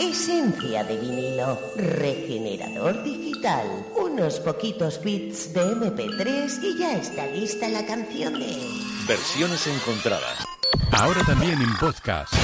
Esencia 0.00 0.82
de 0.84 0.96
vinilo, 0.96 1.58
regenerador 1.76 3.02
digital, 3.04 3.66
unos 3.96 4.40
poquitos 4.40 5.00
bits 5.02 5.52
de 5.54 5.60
MP3 5.60 6.62
y 6.62 6.78
ya 6.78 6.96
está 6.96 7.26
lista 7.28 7.68
la 7.68 7.86
canción 7.86 8.34
de... 8.34 8.56
Versiones 9.06 9.66
encontradas. 9.66 10.44
Ahora 10.90 11.22
también 11.24 11.60
en 11.62 11.76
podcast. 11.76 12.34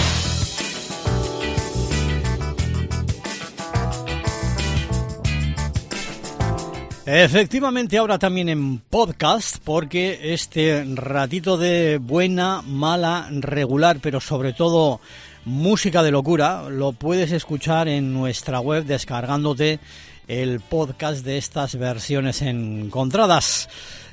Efectivamente, 7.12 7.98
ahora 7.98 8.20
también 8.20 8.48
en 8.48 8.78
podcast, 8.78 9.56
porque 9.64 10.32
este 10.32 10.84
ratito 10.94 11.56
de 11.56 11.98
buena, 11.98 12.62
mala, 12.62 13.26
regular, 13.32 13.98
pero 14.00 14.20
sobre 14.20 14.52
todo 14.52 15.00
música 15.44 16.02
de 16.02 16.10
locura, 16.10 16.68
lo 16.68 16.92
puedes 16.92 17.32
escuchar 17.32 17.88
en 17.88 18.12
nuestra 18.12 18.60
web 18.60 18.84
descargándote 18.84 19.78
el 20.28 20.60
podcast 20.60 21.24
de 21.24 21.38
estas 21.38 21.78
versiones 21.78 22.42
encontradas. 22.42 23.68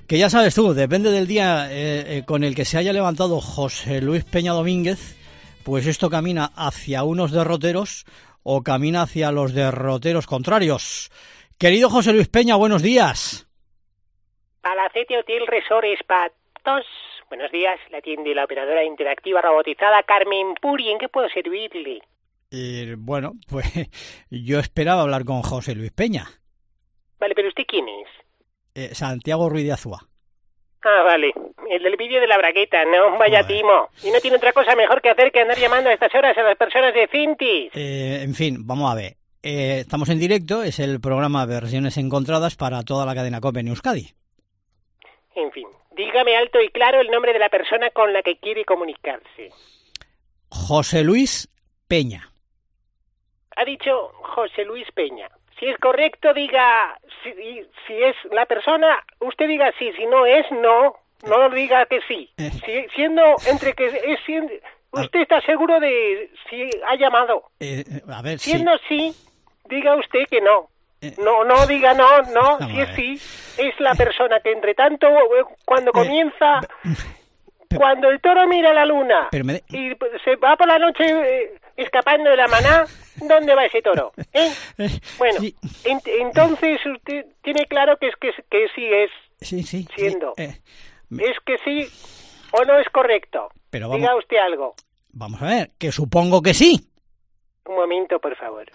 Que 0.08 0.18
ya 0.18 0.30
sabes 0.30 0.56
tú, 0.56 0.74
depende 0.74 1.12
del 1.12 1.28
día 1.28 1.68
eh, 1.70 2.18
eh, 2.18 2.24
con 2.26 2.44
el 2.44 2.56
que 2.56 2.66
se 2.66 2.78
haya 2.78 2.94
levantado 2.94 3.42
José 3.42 4.02
Luis 4.02 4.24
Peña 4.24 4.54
Domínguez, 4.54 5.18
pues 5.64 5.86
esto 5.86 6.10
camina 6.10 6.52
hacia 6.56 7.04
unos 7.04 7.32
derroteros 7.32 8.06
o 8.42 8.64
camina 8.64 9.02
hacia 9.02 9.32
los 9.32 9.54
derroteros 9.54 10.26
contrarios. 10.26 11.12
Querido 11.58 11.90
José 11.90 12.14
Luis 12.14 12.30
Peña, 12.30 12.56
buenos 12.56 12.82
días. 12.82 13.48
Palacete 14.62 15.18
Hotel 15.18 15.46
Resort 15.48 15.86
Espatos. 15.86 16.86
Buenos 17.30 17.52
días, 17.52 17.80
la 17.92 17.98
atiende 17.98 18.34
la 18.34 18.46
operadora 18.46 18.84
interactiva 18.84 19.42
robotizada 19.42 20.02
Carmen 20.04 20.54
Puri. 20.62 20.90
¿En 20.90 20.98
qué 20.98 21.10
puedo 21.10 21.28
servirle? 21.30 22.02
Eh, 22.52 22.96
bueno, 22.98 23.34
pues 23.50 23.66
yo 24.30 24.60
esperaba 24.60 25.02
hablar 25.02 25.26
con 25.26 25.42
José 25.42 25.76
Luis 25.76 25.92
Peña. 25.92 26.26
Vale, 27.20 27.36
pero 27.36 27.50
¿usted 27.50 27.66
quién 27.68 27.86
es? 27.90 28.08
Eh, 28.76 28.96
Santiago 28.96 29.50
Ruiz 29.50 29.66
de 29.66 29.74
Azúa. 29.74 30.00
Ah, 30.84 31.04
vale. 31.04 31.34
El 31.70 31.84
del 31.84 31.98
vídeo 31.98 32.22
de 32.22 32.28
la 32.28 32.38
bragueta, 32.38 32.86
no, 32.86 33.18
vaya 33.18 33.44
Joder. 33.44 33.58
timo. 33.58 33.90
Y 34.04 34.12
no 34.12 34.22
tiene 34.22 34.38
otra 34.38 34.54
cosa 34.54 34.74
mejor 34.76 35.02
que 35.02 35.10
hacer 35.10 35.32
que 35.34 35.42
andar 35.42 35.58
llamando 35.58 35.90
a 35.90 35.94
estas 35.94 36.14
horas 36.16 36.38
a 36.38 36.44
las 36.44 36.56
personas 36.58 36.94
de 36.94 37.08
Cintis. 37.08 37.72
Eh, 37.76 38.22
en 38.24 38.34
fin, 38.36 38.66
vamos 38.66 38.90
a 38.90 38.96
ver. 38.96 39.18
Eh, 39.44 39.80
estamos 39.80 40.08
en 40.10 40.20
directo, 40.20 40.64
es 40.64 40.80
el 40.80 41.02
programa 41.02 41.46
Versiones 41.46 41.98
Encontradas 41.98 42.56
para 42.56 42.84
toda 42.84 43.06
la 43.06 43.16
cadena 43.16 43.42
COPE 43.42 43.60
en 43.62 43.68
Euskadi. 43.70 44.14
En 45.36 45.52
fin, 45.52 45.68
dígame 45.98 46.38
alto 46.38 46.62
y 46.62 46.70
claro 46.70 47.02
el 47.02 47.10
nombre 47.10 47.34
de 47.34 47.40
la 47.40 47.50
persona 47.50 47.90
con 47.90 48.14
la 48.14 48.22
que 48.24 48.38
quiere 48.38 48.64
comunicarse. 48.64 49.50
José 50.50 51.04
Luis 51.04 51.50
Peña. 51.88 52.32
Ha 53.56 53.66
dicho 53.66 54.10
José 54.36 54.64
Luis 54.66 54.88
Peña. 54.94 55.30
Si 55.60 55.66
es 55.66 55.78
correcto, 55.80 56.34
diga 56.34 57.00
si, 57.24 57.32
si 57.88 57.94
es 58.04 58.16
la 58.32 58.46
persona, 58.46 59.04
usted 59.20 59.48
diga 59.48 59.74
sí, 59.80 59.92
si 59.98 60.06
no 60.06 60.26
es, 60.26 60.46
no. 60.52 60.96
No 61.28 61.50
diga 61.50 61.86
que 61.88 62.00
sí. 62.08 62.30
Eh. 62.38 62.52
Si- 62.64 62.90
siendo 62.96 63.24
entre 63.48 63.74
que 63.74 63.88
es 63.88 64.20
siendo, 64.24 64.54
usted 64.92 65.22
está 65.22 65.42
seguro 65.42 65.80
de 65.80 66.30
si 66.48 66.70
ha 66.88 66.96
llamado. 66.96 67.50
Eh, 67.60 67.84
a 68.08 68.22
ver, 68.22 68.38
sí. 68.38 68.52
Siendo 68.52 68.78
sí, 68.88 69.12
diga 69.66 69.96
usted 69.96 70.26
que 70.30 70.42
no. 70.42 70.70
Eh. 71.02 71.14
No, 71.20 71.44
no 71.44 71.66
diga 71.68 71.94
no, 71.94 72.22
no, 72.34 72.58
ver. 72.76 72.96
sí, 72.96 73.14
es 73.58 73.80
la 73.80 73.94
persona 73.96 74.40
que 74.40 74.52
entre 74.52 74.74
tanto, 74.74 75.08
eh, 75.08 75.44
cuando 75.66 75.92
comienza, 75.92 76.60
pero- 77.70 77.80
cuando 77.82 78.10
el 78.10 78.20
toro 78.22 78.48
mira 78.48 78.74
la 78.74 78.86
luna 78.86 79.30
me 79.44 79.62
y 79.70 79.92
se 80.24 80.36
va 80.38 80.56
por 80.56 80.68
la 80.68 80.80
noche 80.80 81.04
eh, 81.06 81.60
escapando 81.76 82.30
de 82.30 82.38
la 82.38 82.48
maná, 82.48 82.86
¿dónde 83.18 83.54
va 83.54 83.66
ese 83.66 83.82
toro? 83.82 84.12
Bueno, 85.18 85.40
sí, 85.40 85.56
en- 85.84 86.02
entonces 86.06 86.80
usted 86.86 87.26
tiene 87.44 87.66
claro 87.66 87.98
que 87.98 88.08
es 88.08 88.16
que, 88.16 88.32
que 88.50 88.68
sí 88.74 88.86
es, 88.86 89.12
sí, 89.42 89.64
sí, 89.64 89.84
sí, 89.84 89.88
siendo. 89.96 90.34
eh, 90.38 90.58
me- 91.10 91.24
es 91.26 91.38
que 91.46 91.58
sí 91.60 91.88
o 92.54 92.64
no 92.66 92.80
es 92.80 92.88
correcto. 92.90 93.50
Pero 93.70 93.88
vamos- 93.90 94.02
Diga 94.02 94.16
usted 94.16 94.38
algo. 94.38 94.74
vamos 95.12 95.42
a 95.42 95.46
ver, 95.46 95.72
que 95.78 95.92
supongo 95.92 96.42
que 96.42 96.54
sí. 96.54 96.90
Un 97.66 97.76
momento, 97.76 98.18
por 98.20 98.36
favor. 98.38 98.66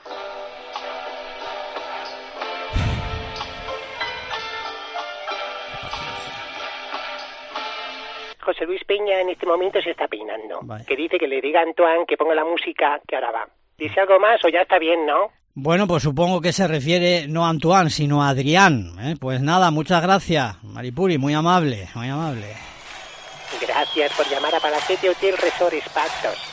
José 8.44 8.66
Luis 8.66 8.82
Peña 8.84 9.20
en 9.20 9.30
este 9.30 9.46
momento 9.46 9.80
se 9.80 9.90
está 9.90 10.08
peinando. 10.08 10.60
Vale. 10.62 10.84
Que 10.84 10.96
dice 10.96 11.18
que 11.18 11.28
le 11.28 11.40
diga 11.40 11.60
a 11.60 11.62
Antoine 11.62 12.04
que 12.06 12.16
ponga 12.16 12.34
la 12.34 12.44
música 12.44 13.00
que 13.06 13.14
ahora 13.14 13.30
va. 13.30 13.48
Dice 13.78 14.00
algo 14.00 14.18
más 14.18 14.44
o 14.44 14.48
ya 14.48 14.60
está 14.60 14.78
bien, 14.78 15.06
¿no? 15.06 15.30
Bueno, 15.54 15.86
pues 15.86 16.02
supongo 16.02 16.40
que 16.40 16.52
se 16.52 16.66
refiere 16.66 17.26
no 17.28 17.44
a 17.44 17.50
Antoine, 17.50 17.90
sino 17.90 18.22
a 18.22 18.30
Adrián. 18.30 18.92
¿eh? 19.00 19.16
Pues 19.20 19.40
nada, 19.40 19.70
muchas 19.70 20.02
gracias, 20.02 20.62
Maripuri, 20.64 21.18
muy 21.18 21.34
amable, 21.34 21.88
muy 21.94 22.08
amable. 22.08 22.46
Gracias 23.60 24.12
por 24.14 24.26
llamar 24.28 24.54
a 24.54 24.60
Palacete 24.60 25.10
Hotel 25.10 25.36
Resort 25.36 25.74
Espatos. 25.74 26.51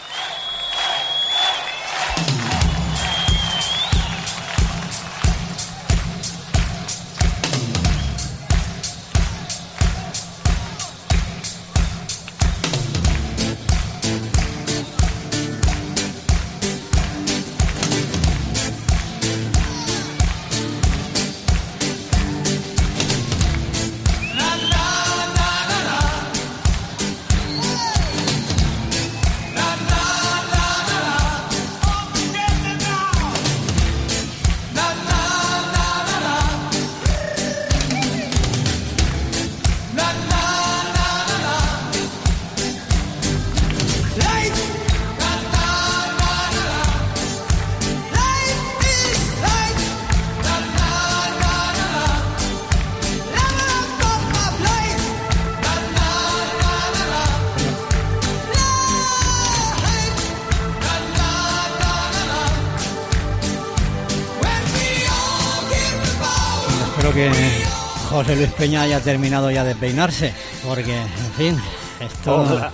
José 68.19 68.35
Luis 68.35 68.51
Peña 68.51 68.81
haya 68.81 68.99
terminado 68.99 69.49
ya 69.49 69.63
de 69.63 69.75
peinarse, 69.75 70.33
porque, 70.67 70.93
en 70.97 71.31
fin, 71.37 71.57
esto 72.01 72.41
Hola. 72.41 72.69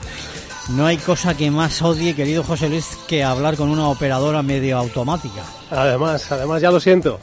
no 0.69 0.87
hay 0.87 0.97
cosa 0.97 1.37
que 1.37 1.51
más 1.51 1.83
odie, 1.83 2.15
querido 2.15 2.43
José 2.43 2.67
Luis, 2.67 2.97
que 3.07 3.23
hablar 3.23 3.55
con 3.55 3.69
una 3.69 3.87
operadora 3.89 4.41
medio 4.41 4.75
automática. 4.75 5.43
Además, 5.69 6.31
además 6.31 6.63
ya 6.63 6.71
lo 6.71 6.79
siento. 6.79 7.19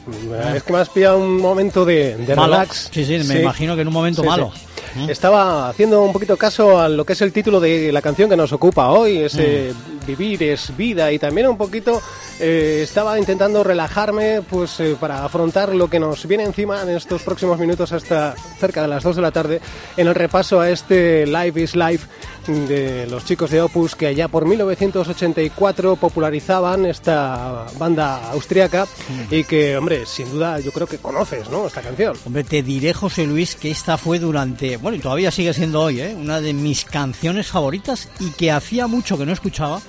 Es 0.55 0.63
que 0.63 0.71
me 0.71 0.79
has 0.79 0.87
pillado 0.87 1.17
un 1.17 1.35
momento 1.35 1.83
de, 1.83 2.15
de 2.15 2.33
relax. 2.33 2.89
Sí, 2.93 3.03
sí, 3.03 3.19
me 3.27 3.41
imagino 3.41 3.75
que 3.75 3.81
en 3.81 3.89
un 3.89 3.93
momento 3.93 4.21
Sí, 4.21 4.27
malo. 4.29 4.53
sí. 4.55 4.61
¿Mm? 5.01 5.09
Estaba 5.09 5.67
haciendo 5.69 6.01
un 6.03 6.13
poquito 6.13 6.37
caso 6.37 6.79
a 6.79 6.87
lo 6.87 7.03
que 7.05 7.13
es 7.13 7.21
el 7.21 7.33
título 7.33 7.59
de 7.59 7.91
la 7.91 8.01
canción 8.01 8.29
que 8.29 8.37
nos 8.37 8.53
ocupa 8.53 8.87
hoy, 8.89 9.17
ese 9.17 9.73
Mm. 9.73 10.02
Vivir 10.05 10.43
es 10.43 10.75
vida 10.75 11.11
y 11.11 11.19
también 11.19 11.47
un 11.47 11.57
poquito 11.57 12.01
eh, 12.39 12.81
estaba 12.83 13.19
intentando 13.19 13.63
relajarme 13.63 14.41
pues 14.41 14.79
eh, 14.79 14.95
para 14.99 15.23
afrontar 15.23 15.73
lo 15.73 15.89
que 15.89 15.99
nos 15.99 16.25
viene 16.27 16.43
encima 16.43 16.81
en 16.81 16.89
estos 16.89 17.21
próximos 17.23 17.59
minutos 17.59 17.91
hasta 17.91 18.35
cerca 18.59 18.81
de 18.81 18.87
las 18.87 19.03
2 19.03 19.15
de 19.15 19.21
la 19.21 19.31
tarde 19.31 19.61
en 19.97 20.07
el 20.07 20.15
repaso 20.15 20.59
a 20.59 20.69
este 20.69 21.25
Life 21.25 21.61
is 21.61 21.75
Life 21.75 22.07
de 22.47 23.07
los 23.07 23.25
chicos 23.25 23.51
de 23.51 23.61
Opus 23.61 23.95
que 23.95 24.07
allá 24.07 24.27
por 24.27 24.45
1984 24.45 25.95
popularizaban 25.95 26.85
esta 26.85 27.65
banda 27.77 28.31
austriaca 28.31 28.85
y 29.31 29.43
que, 29.43 29.77
hombre, 29.77 30.05
sin 30.05 30.29
duda 30.29 30.59
yo 30.59 30.71
creo 30.71 30.87
que 30.87 30.97
conoces, 30.97 31.49
¿no? 31.49 31.67
Esta 31.67 31.81
canción. 31.81 32.17
Hombre, 32.25 32.43
te 32.43 32.61
diré, 32.61 32.93
José 32.93 33.25
Luis, 33.25 33.55
que 33.55 33.71
esta 33.71 33.97
fue 33.97 34.19
durante, 34.19 34.77
bueno, 34.77 34.97
y 34.97 34.99
todavía 34.99 35.31
sigue 35.31 35.53
siendo 35.53 35.81
hoy, 35.81 36.01
¿eh? 36.01 36.15
una 36.19 36.41
de 36.41 36.53
mis 36.53 36.85
canciones 36.85 37.47
favoritas 37.47 38.09
y 38.19 38.31
que 38.31 38.51
hacía 38.51 38.87
mucho 38.87 39.17
que 39.17 39.25
no 39.25 39.33
escuchaba 39.33 39.81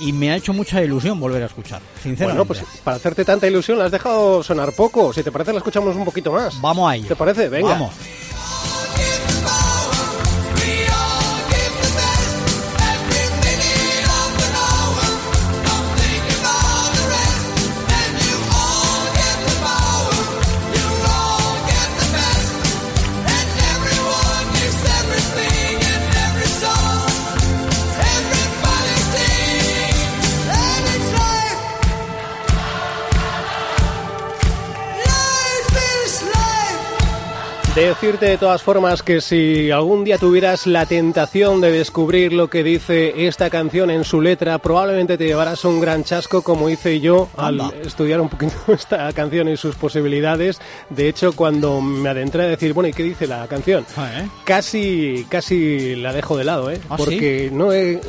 y 0.00 0.12
me 0.12 0.30
ha 0.30 0.36
hecho 0.36 0.52
mucha 0.52 0.82
ilusión 0.82 1.18
volver 1.20 1.42
a 1.42 1.46
escuchar, 1.46 1.80
sinceramente. 2.02 2.24
Bueno, 2.24 2.44
pues 2.44 2.62
para 2.82 2.96
hacerte 2.96 3.24
tanta 3.24 3.46
ilusión 3.46 3.78
la 3.78 3.86
has 3.86 3.92
dejado 3.92 4.42
sonar 4.42 4.72
poco. 4.72 5.12
Si 5.12 5.22
te 5.22 5.30
parece, 5.32 5.52
la 5.52 5.58
escuchamos 5.58 5.94
un 5.96 6.04
poquito 6.04 6.32
más. 6.32 6.60
Vamos 6.60 6.90
a 6.90 6.96
ello. 6.96 7.08
¿Te 7.08 7.16
parece? 7.16 7.48
Venga. 7.48 7.70
Vamos. 7.70 7.94
Decirte 37.78 38.26
de 38.26 38.38
todas 38.38 38.60
formas 38.60 39.04
que 39.04 39.20
si 39.20 39.70
algún 39.70 40.02
día 40.02 40.18
tuvieras 40.18 40.66
la 40.66 40.84
tentación 40.84 41.60
de 41.60 41.70
descubrir 41.70 42.32
lo 42.32 42.50
que 42.50 42.64
dice 42.64 43.28
esta 43.28 43.50
canción 43.50 43.88
en 43.92 44.02
su 44.02 44.20
letra, 44.20 44.58
probablemente 44.58 45.16
te 45.16 45.26
llevarás 45.26 45.64
un 45.64 45.80
gran 45.80 46.02
chasco 46.02 46.42
como 46.42 46.68
hice 46.68 46.98
yo 46.98 47.28
al 47.36 47.60
Anda. 47.60 47.76
estudiar 47.80 48.20
un 48.20 48.28
poquito 48.28 48.56
esta 48.72 49.12
canción 49.12 49.48
y 49.48 49.56
sus 49.56 49.76
posibilidades. 49.76 50.60
De 50.90 51.08
hecho, 51.08 51.34
cuando 51.34 51.80
me 51.80 52.08
adentré 52.08 52.42
a 52.42 52.48
decir, 52.48 52.72
bueno, 52.72 52.88
¿y 52.88 52.92
qué 52.92 53.04
dice 53.04 53.28
la 53.28 53.46
canción? 53.46 53.86
Ah, 53.96 54.22
¿eh? 54.22 54.28
Casi, 54.42 55.24
casi 55.28 55.94
la 55.94 56.12
dejo 56.12 56.36
de 56.36 56.44
lado, 56.44 56.72
¿eh? 56.72 56.80
¿Ah, 56.90 56.96
sí? 56.96 57.04
Porque 57.04 57.50
no 57.52 57.72
he, 57.72 58.00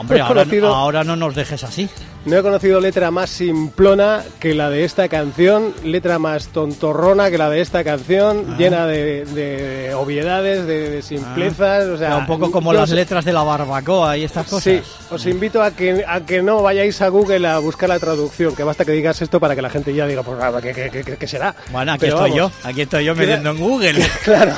Hombre, 0.00 0.18
no 0.18 0.24
ahora, 0.26 0.40
conocido... 0.42 0.74
ahora 0.74 1.04
no 1.04 1.16
nos 1.16 1.34
dejes 1.34 1.62
así. 1.64 1.88
No 2.26 2.36
he 2.36 2.42
conocido 2.42 2.80
letra 2.80 3.10
más 3.10 3.30
simplona 3.30 4.22
que 4.40 4.52
la 4.54 4.68
de 4.68 4.84
esta 4.84 5.08
canción, 5.08 5.72
letra 5.84 6.18
más 6.18 6.48
tontorrona 6.48 7.30
que 7.30 7.38
la 7.38 7.48
de 7.48 7.60
esta 7.62 7.82
canción, 7.82 8.44
Ah. 8.50 8.56
llena 8.58 8.86
de, 8.86 9.24
de 9.24 9.94
obviedades, 9.94 10.66
de, 10.66 10.90
de 10.90 11.02
simplezas, 11.02 11.86
o 11.88 11.96
sea, 11.96 12.16
un 12.18 12.26
poco 12.26 12.50
como 12.50 12.72
las 12.74 12.90
letras 12.90 13.24
de 13.24 13.32
la 13.32 13.42
barbacoa 13.42 14.18
y 14.18 14.24
estas 14.24 14.44
cosas. 14.46 14.62
Sí, 14.64 14.82
os 15.10 15.24
invito 15.26 15.62
a 15.62 15.70
que, 15.70 16.04
a 16.06 16.20
que 16.20 16.42
no 16.42 16.62
vayáis 16.62 17.00
a 17.00 17.08
Google 17.08 17.46
a 17.48 17.58
buscar 17.58 17.88
la 17.88 17.98
traducción, 17.98 18.54
que 18.54 18.64
basta 18.64 18.84
que 18.84 18.92
digas 18.92 19.22
esto 19.22 19.40
para 19.40 19.56
que 19.56 19.62
la 19.62 19.70
gente 19.70 19.94
ya 19.94 20.06
diga, 20.06 20.22
pues 20.22 20.38
nada, 20.38 20.60
¿qué, 20.60 20.72
qué- 20.74 20.90
qué- 20.90 21.16
qué 21.16 21.26
será? 21.26 21.54
Bueno, 21.72 21.92
aquí 21.92 22.00
Pero 22.02 22.16
estoy 22.16 22.30
vamos, 22.38 22.52
yo, 22.62 22.68
aquí 22.68 22.80
estoy 22.82 23.04
yo 23.06 23.14
metiendo 23.14 23.50
en 23.50 23.58
Google. 23.58 24.06
Claro, 24.24 24.54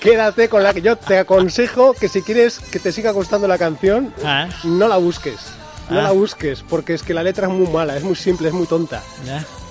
quédate 0.00 0.48
con 0.48 0.62
la 0.62 0.72
que 0.74 0.82
yo 0.82 0.96
te 0.96 1.18
aconsejo 1.18 1.94
que 1.94 2.08
si 2.08 2.22
quieres 2.22 2.58
que 2.58 2.78
te 2.78 2.92
siga 2.92 3.10
gustando 3.10 3.48
la 3.48 3.58
canción, 3.58 4.12
Ah, 4.24 4.48
no 4.64 4.88
la 4.88 4.96
busques. 4.96 5.38
No 5.90 6.00
Ah. 6.00 6.02
la 6.04 6.10
busques, 6.12 6.62
porque 6.68 6.92
es 6.94 7.02
que 7.02 7.14
la 7.14 7.22
letra 7.22 7.46
es 7.46 7.52
muy 7.52 7.66
mala, 7.68 7.96
es 7.96 8.04
muy 8.04 8.14
simple, 8.14 8.48
es 8.48 8.54
muy 8.54 8.66
tonta. 8.66 9.02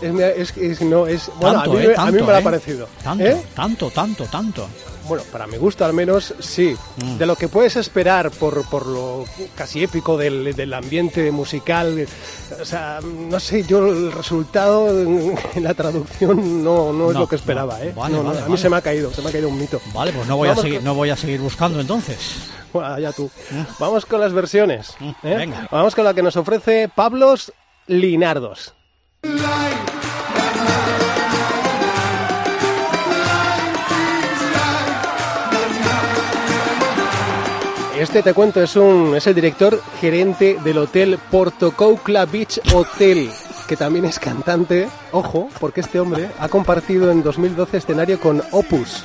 Es, 0.01 0.51
es, 0.51 0.57
es- 0.57 0.81
no, 0.81 1.05
es, 1.07 1.29
bueno, 1.39 1.57
Tanto, 1.61 1.71
a 1.71 1.75
mí, 1.75 1.85
¿eh? 1.85 1.85
a 1.85 1.87
mí 1.87 1.95
Tanto, 2.11 2.25
me 2.25 2.31
lo 2.31 2.35
ha 2.35 2.39
¿eh? 2.39 2.43
parecido. 2.43 2.89
Tanto, 3.03 3.23
¿Eh? 3.23 3.41
tanto, 3.55 3.89
tanto, 3.91 4.25
tanto. 4.25 4.67
Bueno, 5.07 5.23
para 5.31 5.47
mi 5.47 5.57
gusto 5.57 5.85
al 5.85 5.93
menos, 5.93 6.33
sí. 6.39 6.75
Mm. 7.03 7.17
De 7.17 7.25
lo 7.25 7.35
que 7.35 7.47
puedes 7.47 7.75
esperar 7.75 8.29
por, 8.31 8.63
por 8.69 8.85
lo 8.85 9.25
casi 9.55 9.83
épico 9.83 10.17
del, 10.17 10.53
del 10.55 10.73
ambiente 10.73 11.31
musical, 11.31 12.05
o 12.61 12.65
sea, 12.65 12.99
no 13.01 13.39
sé, 13.39 13.63
yo 13.63 13.87
el 13.87 14.11
resultado 14.11 14.89
en, 15.01 15.35
en 15.55 15.63
la 15.63 15.73
traducción 15.73 16.63
no, 16.63 16.91
no 16.93 17.11
es 17.11 17.17
lo 17.17 17.27
que 17.27 17.35
esperaba, 17.37 17.77
no. 17.79 17.83
¿eh? 17.85 17.93
Vale, 17.95 18.15
No, 18.15 18.23
no, 18.23 18.29
vale, 18.29 18.39
a 18.39 18.43
mí 18.43 18.49
vale. 18.49 18.61
se 18.61 18.69
me 18.69 18.75
ha 18.77 18.81
caído, 18.81 19.13
se 19.13 19.21
me 19.21 19.29
ha 19.29 19.31
caído 19.31 19.49
un 19.49 19.57
mito. 19.59 19.79
Vale, 19.93 20.11
pues 20.11 20.27
no 20.27 20.37
voy, 20.37 20.49
a 20.49 20.55
seguir, 20.55 20.75
con- 20.77 20.83
no 20.85 20.93
voy 20.95 21.09
a 21.09 21.15
seguir 21.15 21.39
buscando 21.39 21.79
entonces. 21.79 22.17
Bueno, 22.73 22.93
allá 22.93 23.11
tú. 23.13 23.29
Vamos 23.79 24.05
con 24.05 24.19
las 24.19 24.33
versiones. 24.33 24.93
Mm, 24.99 25.09
¿eh? 25.23 25.35
venga. 25.37 25.67
Vamos 25.71 25.95
con 25.95 26.03
la 26.03 26.13
que 26.13 26.21
nos 26.21 26.35
ofrece 26.35 26.89
Pablos 26.93 27.53
Linardos. 27.87 28.73
Este 38.17 38.31
te 38.31 38.33
cuento 38.33 38.63
es 38.63 38.75
un 38.75 39.15
es 39.15 39.27
el 39.27 39.35
director 39.35 39.79
gerente 40.01 40.57
del 40.63 40.79
hotel 40.79 41.19
Portocoucla 41.29 42.25
Beach 42.25 42.59
Hotel, 42.73 43.29
que 43.67 43.77
también 43.77 44.05
es 44.05 44.17
cantante. 44.17 44.87
Ojo, 45.11 45.49
porque 45.59 45.81
este 45.81 45.99
hombre 45.99 46.31
ha 46.39 46.49
compartido 46.49 47.11
en 47.11 47.21
2012 47.21 47.77
escenario 47.77 48.19
con 48.19 48.41
Opus. 48.49 49.03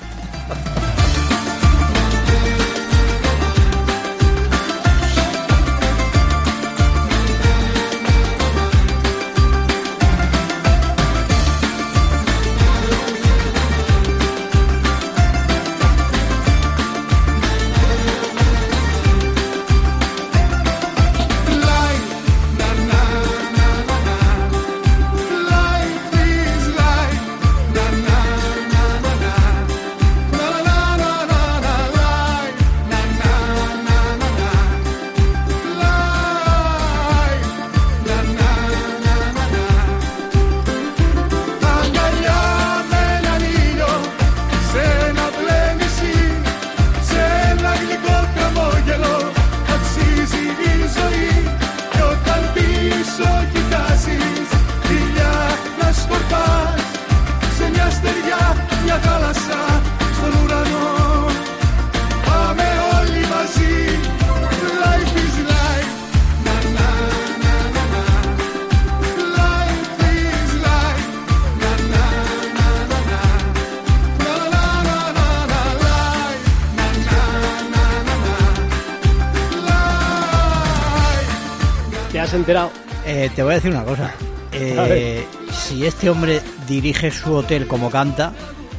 Eh, 83.14 83.30
te 83.34 83.42
voy 83.42 83.52
a 83.52 83.54
decir 83.56 83.70
una 83.70 83.84
cosa. 83.84 84.10
Eh, 84.52 85.24
si 85.52 85.84
este 85.86 86.08
hombre 86.08 86.40
dirige 86.66 87.10
su 87.10 87.34
hotel 87.34 87.66
como 87.66 87.90
canta, 87.90 88.32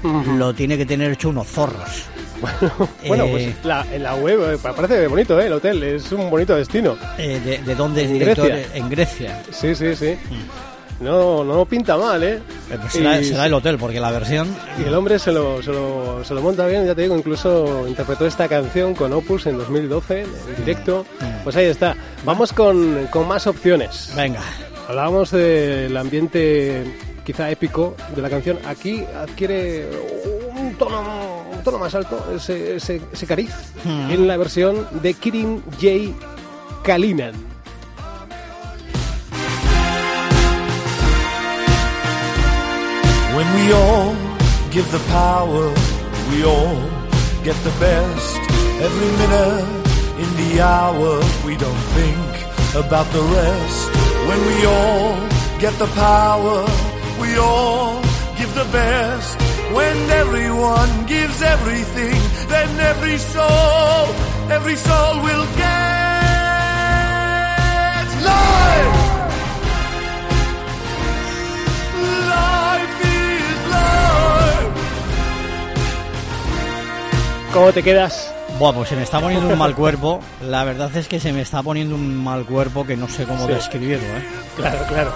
lo 0.04 0.54
tiene 0.54 0.76
que 0.78 0.86
tener 0.86 1.12
hecho 1.12 1.30
unos 1.30 1.48
zorros. 1.48 2.06
Bueno, 3.08 3.26
Eh, 3.28 3.54
pues 3.56 3.66
la, 3.66 3.86
en 3.92 4.04
la 4.04 4.16
web 4.16 4.56
eh, 4.56 4.58
parece 4.58 5.08
bonito, 5.08 5.40
¿eh? 5.40 5.46
El 5.46 5.54
hotel 5.54 5.84
es 5.84 6.12
un 6.12 6.30
bonito 6.30 6.56
destino. 6.56 6.98
Eh, 7.18 7.40
de, 7.44 7.60
de 7.60 7.76
dónde 7.76 8.04
es 8.04 8.08
En 8.10 8.14
director? 8.20 8.48
Grecia. 8.48 8.76
En 8.76 8.90
Grecia. 8.90 9.44
Sí, 9.52 9.76
sí, 9.76 9.96
sí. 9.96 10.16
No, 11.00 11.44
no 11.44 11.66
pinta 11.66 11.98
mal, 11.98 12.24
¿eh? 12.24 12.42
Eh, 12.72 12.78
pues 12.80 12.94
será, 12.94 13.20
Y- 13.20 13.26
será 13.26 13.46
el 13.48 13.54
hotel, 13.54 13.78
porque 13.78 14.00
la 14.00 14.12
versión... 14.12 14.48
Y 14.80 14.84
el 14.88 14.94
hombre 14.94 15.20
se 15.20 15.32
lo, 15.32 15.62
se, 15.62 15.72
lo, 15.72 16.24
se 16.24 16.34
lo 16.34 16.42
monta 16.42 16.66
bien, 16.68 16.86
ya 16.86 16.96
te 16.96 17.02
digo, 17.04 17.18
incluso 17.18 17.88
interpretó 17.88 18.26
esta 18.26 18.48
canción 18.48 18.94
con 18.96 19.12
Opus 19.12 19.46
en 19.48 19.58
2012, 19.58 20.22
en 20.22 20.56
directo. 20.58 21.06
Pues 21.44 21.56
ahí 21.56 21.66
está. 21.66 21.96
Vamos 22.24 22.54
con, 22.54 23.08
con 23.08 23.28
más 23.28 23.48
opciones. 23.48 24.12
Venga. 24.16 24.42
Hablábamos 24.88 25.32
del 25.32 25.96
ambiente 25.98 26.84
quizá 27.26 27.50
épico 27.52 27.96
de 28.16 28.22
la 28.22 28.30
canción. 28.30 28.60
Aquí 28.66 29.04
adquiere 29.18 29.88
un 30.56 30.76
tono, 30.76 31.44
un 31.54 31.64
tono 31.64 31.80
más 31.80 31.94
alto, 31.96 32.26
ese, 32.36 32.76
ese, 32.78 33.02
ese 33.12 33.26
cariz, 33.28 33.52
en 33.86 34.28
la 34.28 34.38
versión 34.38 34.88
de 35.02 35.14
Kirin 35.16 35.62
J. 35.82 36.16
Kalinan. 36.84 37.34
When 43.36 43.48
we 43.56 43.74
all 43.74 44.14
give 44.70 44.92
the 44.92 45.04
power, 45.10 45.66
we 46.30 46.44
all 46.46 46.78
get 47.44 47.58
the 47.68 47.74
best. 47.80 48.38
Every 48.88 49.12
minute 49.22 49.84
in 50.24 50.30
the 50.42 50.62
hour, 50.62 51.20
we 51.44 51.58
don't 51.58 51.84
think 51.98 52.32
about 52.76 53.08
the 53.12 53.24
rest. 53.40 53.90
When 54.30 54.40
we 54.50 54.66
all 54.66 55.18
get 55.60 55.74
the 55.80 55.90
power, 55.96 56.66
we 57.20 57.36
all 57.38 58.02
give 58.38 58.54
the 58.54 58.70
best. 58.72 59.42
When 59.74 59.98
everyone 60.12 61.06
gives 61.08 61.42
everything, 61.42 62.22
then 62.50 62.70
every 62.80 63.18
soul, 63.18 64.14
every 64.58 64.76
soul 64.76 65.22
will 65.24 65.48
get 65.58 65.74
life. 68.32 69.03
¿Cómo 77.54 77.72
te 77.72 77.84
quedas? 77.84 78.34
Bueno, 78.58 78.78
pues 78.80 78.90
se 78.90 78.96
me 78.96 79.04
está 79.04 79.20
poniendo 79.22 79.48
un 79.48 79.58
mal 79.58 79.76
cuerpo. 79.76 80.20
La 80.42 80.64
verdad 80.64 80.96
es 80.98 81.08
que 81.08 81.20
se 81.20 81.32
me 81.32 81.42
está 81.42 81.62
poniendo 81.62 81.94
un 81.94 82.16
mal 82.16 82.46
cuerpo 82.46 82.84
que 82.86 82.98
no 82.98 83.08
sé 83.08 83.26
cómo 83.26 83.46
Sí. 83.46 83.54
describirlo, 83.54 84.04
¿eh? 84.06 84.24
Claro, 84.56 84.80
claro. 84.88 85.12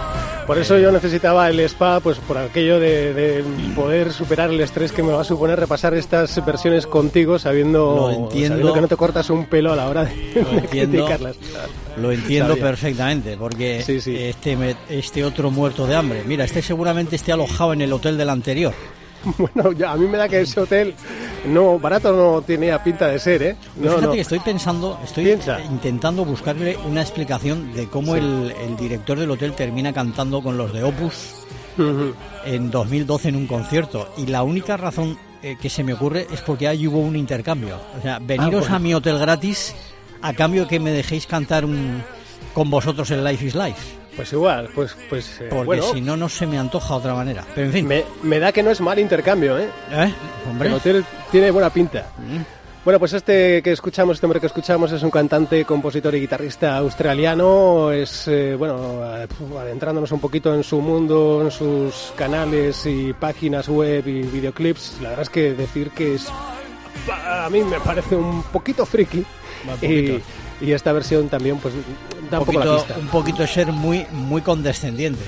Por 0.45 0.57
eso 0.59 0.77
yo 0.77 0.91
necesitaba 0.91 1.49
el 1.49 1.59
spa, 1.61 1.99
pues 1.99 2.17
por 2.19 2.37
aquello 2.37 2.79
de, 2.79 3.13
de 3.13 3.43
poder 3.75 4.13
superar 4.13 4.49
el 4.51 4.61
estrés 4.61 4.91
que 4.91 5.01
me 5.03 5.11
va 5.11 5.21
a 5.21 5.23
suponer 5.23 5.59
repasar 5.59 5.93
estas 5.95 6.43
versiones 6.45 6.85
contigo, 6.85 7.39
sabiendo, 7.39 7.95
Lo 7.95 8.09
entiendo. 8.25 8.49
sabiendo 8.49 8.73
que 8.73 8.81
no 8.81 8.87
te 8.87 8.95
cortas 8.95 9.29
un 9.31 9.45
pelo 9.47 9.73
a 9.73 9.75
la 9.75 9.89
hora 9.89 10.05
de, 10.05 10.15
Lo 10.41 10.49
de 10.51 10.57
entiendo. 10.59 10.91
criticarlas. 10.97 11.35
Lo 11.97 12.11
entiendo 12.11 12.55
perfectamente, 12.57 13.35
porque 13.35 13.81
Sí, 13.83 13.99
sí. 13.99 14.15
Este, 14.15 14.75
este 14.89 15.23
otro 15.25 15.49
muerto 15.49 15.87
de 15.87 15.95
hambre, 15.95 16.23
mira, 16.25 16.45
este 16.45 16.61
seguramente 16.61 17.15
esté 17.15 17.31
alojado 17.31 17.73
en 17.73 17.81
el 17.81 17.91
hotel 17.91 18.15
del 18.17 18.29
anterior. 18.29 18.73
Bueno, 19.37 19.71
ya, 19.73 19.91
a 19.91 19.97
mí 19.97 20.05
me 20.07 20.17
da 20.17 20.29
que 20.29 20.39
ese 20.41 20.59
hotel 20.61 20.93
no 21.47 21.79
barato 21.79 22.13
no 22.15 22.41
tenía 22.41 22.83
pinta 22.83 23.07
de 23.07 23.19
ser, 23.19 23.43
¿eh? 23.43 23.55
No, 23.75 23.83
Fíjate 23.89 24.05
no. 24.05 24.11
que 24.13 24.21
estoy 24.21 24.39
pensando, 24.39 24.99
estoy 25.03 25.25
Piensa. 25.25 25.59
intentando 25.61 26.25
buscarle 26.25 26.77
una 26.85 27.01
explicación 27.01 27.73
de 27.73 27.87
cómo 27.87 28.15
el, 28.15 28.53
el 28.61 28.77
director 28.77 29.17
del 29.19 29.31
hotel 29.31 29.53
termina 29.53 29.93
cantando 29.93 30.41
con 30.41 30.57
los 30.57 30.73
de 30.73 30.83
Opus 30.83 31.45
Ujú. 31.77 32.13
en 32.45 32.71
2012 32.71 33.29
en 33.29 33.35
un 33.35 33.47
concierto. 33.47 34.09
Y 34.17 34.25
la 34.27 34.43
única 34.43 34.77
razón 34.77 35.17
eh, 35.43 35.55
que 35.61 35.69
se 35.69 35.83
me 35.83 35.93
ocurre 35.93 36.27
es 36.31 36.41
porque 36.41 36.67
ahí 36.67 36.87
hubo 36.87 36.99
un 36.99 37.15
intercambio. 37.15 37.79
O 37.97 38.01
sea, 38.01 38.19
veniros 38.19 38.61
bueno. 38.61 38.75
a 38.75 38.79
mi 38.79 38.93
hotel 38.93 39.17
gratis 39.19 39.75
a 40.21 40.33
cambio 40.33 40.67
que 40.67 40.79
me 40.79 40.91
dejéis 40.91 41.27
cantar 41.27 41.63
un, 41.65 42.01
con 42.53 42.69
vosotros 42.69 43.11
en 43.11 43.23
Life 43.23 43.45
is 43.45 43.55
Life. 43.55 43.97
Pues 44.17 44.33
igual, 44.33 44.69
pues, 44.73 44.97
pues 45.09 45.39
eh, 45.41 45.47
Porque 45.47 45.65
bueno, 45.65 45.83
si 45.93 46.01
no, 46.01 46.17
no 46.17 46.27
se 46.27 46.47
me 46.47 46.57
antoja 46.57 46.95
otra 46.95 47.13
manera. 47.13 47.45
Pero 47.53 47.67
en 47.67 47.73
fin, 47.73 47.87
me, 47.87 48.03
me 48.23 48.39
da 48.39 48.51
que 48.51 48.63
no 48.63 48.71
es 48.71 48.81
mal 48.81 48.97
intercambio, 48.97 49.59
¿eh? 49.59 49.69
¿eh? 49.91 50.13
Hombre. 50.49 50.73
Hotel 50.73 51.05
tiene 51.31 51.51
buena 51.51 51.69
pinta. 51.69 52.07
Mm. 52.17 52.41
Bueno, 52.87 52.99
pues 52.99 53.11
este 53.11 53.61
que 53.61 53.73
escuchamos, 53.73 54.15
este 54.15 54.25
hombre 54.25 54.39
que 54.39 54.47
escuchamos 54.47 54.91
es 54.93 55.03
un 55.03 55.11
cantante, 55.11 55.65
compositor 55.65 56.15
y 56.15 56.21
guitarrista 56.21 56.77
australiano. 56.77 57.91
Es, 57.91 58.27
eh, 58.27 58.55
bueno, 58.55 59.01
eh, 59.03 59.27
adentrándonos 59.59 60.11
un 60.13 60.21
poquito 60.21 60.55
en 60.55 60.63
su 60.63 60.79
mundo, 60.79 61.41
en 61.43 61.51
sus 61.51 62.13
canales 62.15 62.85
y 62.85 63.13
páginas 63.13 63.67
web 63.67 64.07
y 64.07 64.21
videoclips. 64.21 64.99
La 65.01 65.09
verdad 65.09 65.23
es 65.23 65.29
que 65.29 65.53
decir 65.53 65.91
que 65.91 66.15
es, 66.15 66.27
a 67.09 67.49
mí 67.51 67.61
me 67.61 67.79
parece 67.81 68.15
un 68.15 68.41
poquito 68.43 68.85
friki. 68.85 69.17
Un 69.17 69.69
poquito. 69.71 70.13
y 70.13 70.23
esta 70.61 70.91
versión 70.91 71.29
también, 71.29 71.57
pues, 71.57 71.73
da 72.29 72.39
un, 72.39 72.41
un 72.41 72.45
poco 72.45 72.59
la 72.59 72.65
poquito, 72.65 72.75
pista. 72.85 72.99
un 72.99 73.07
poquito 73.07 73.41
de 73.43 73.47
ser 73.47 73.67
muy, 73.71 74.05
muy 74.11 74.41
condescendiente. 74.41 75.23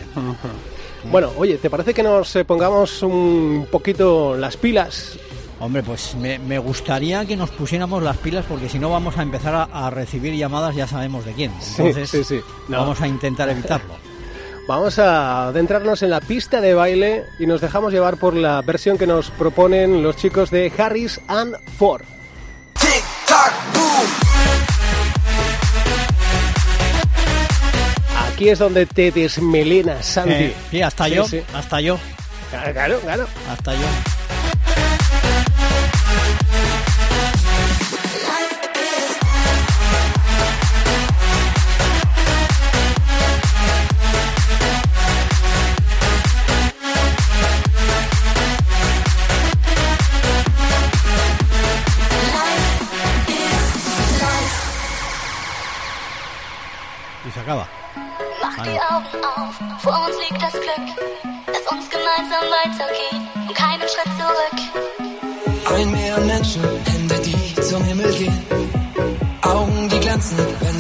Bueno, 1.12 1.32
oye, 1.38 1.58
¿te 1.58 1.70
parece 1.70 1.94
que 1.94 2.04
nos 2.04 2.36
eh, 2.36 2.44
pongamos 2.46 3.02
un 3.04 3.68
poquito 3.72 4.36
las 4.36 4.58
pilas? 4.58 5.18
Hombre, 5.62 5.84
pues 5.84 6.16
me, 6.16 6.40
me 6.40 6.58
gustaría 6.58 7.26
que 7.26 7.36
nos 7.36 7.50
pusiéramos 7.52 8.02
las 8.02 8.18
pilas 8.18 8.46
porque 8.48 8.70
si 8.70 8.80
no 8.80 8.90
vamos 8.90 9.18
a 9.18 9.22
empezar 9.22 9.56
a, 9.56 9.64
a 9.64 9.90
recibir 9.90 10.34
llamadas 10.36 10.76
ya 10.76 10.88
sabemos 10.88 11.26
de 11.26 11.34
quién. 11.34 11.52
Sí, 11.60 11.82
Entonces 11.82 12.10
sí, 12.10 12.24
sí. 12.24 12.42
No. 12.70 12.78
vamos 12.80 13.02
a 13.02 13.08
intentar 13.08 13.50
evitarlo. 13.50 13.94
Vamos 14.68 15.00
a 15.00 15.48
adentrarnos 15.48 16.04
en 16.04 16.12
la 16.12 16.22
pista 16.22 16.62
de 16.62 16.76
baile 16.76 17.24
y 17.40 17.48
nos 17.48 17.60
dejamos 17.60 17.92
llevar 17.92 18.18
por 18.18 18.36
la 18.36 18.62
versión 18.62 19.00
que 19.00 19.08
nos 19.08 19.32
proponen 19.32 20.04
los 20.04 20.16
chicos 20.16 20.52
de 20.52 20.72
Harris 20.78 21.20
and 21.28 21.56
Ford. 21.80 22.04
Aquí 28.40 28.48
es 28.48 28.60
donde 28.60 28.86
te 28.86 29.12
desmelenas, 29.12 30.06
Santi. 30.06 30.32
Eh, 30.34 30.54
sí, 30.72 30.82
hasta 30.82 31.10
Sí, 31.10 31.14
yo, 31.14 31.28
sí. 31.28 31.42
hasta 31.54 31.82
yo, 31.82 32.00
Claro, 32.74 33.02
claro. 33.02 33.28
hasta 33.52 33.74
yo. 33.74 33.82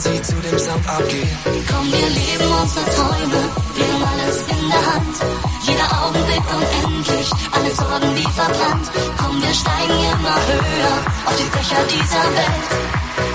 Wenn 0.04 0.14
sie 0.14 0.22
zu 0.22 0.36
dem 0.36 0.60
Sound 0.60 0.88
abgehen. 0.88 1.30
Komm, 1.70 1.92
wir 1.92 2.10
leben 2.10 2.50
unsere 2.62 2.86
Träume, 2.86 3.42
wir 3.76 3.88
haben 3.88 4.04
alles 4.04 4.38
in 4.48 4.70
der 4.70 4.84
Hand. 4.94 5.16
Jeder 5.64 5.88
Augenblick 6.04 6.44
unendlich, 6.56 7.30
alle 7.52 7.72
Sorgen 7.72 8.16
wie 8.16 8.30
verbrannt. 8.40 8.88
Komm, 9.18 9.42
wir 9.42 9.54
steigen 9.54 10.00
immer 10.14 10.38
höher 10.48 10.96
auf 11.26 11.36
die 11.36 11.50
Dächer 11.52 11.84
dieser 11.96 12.26
Welt. 12.38 12.68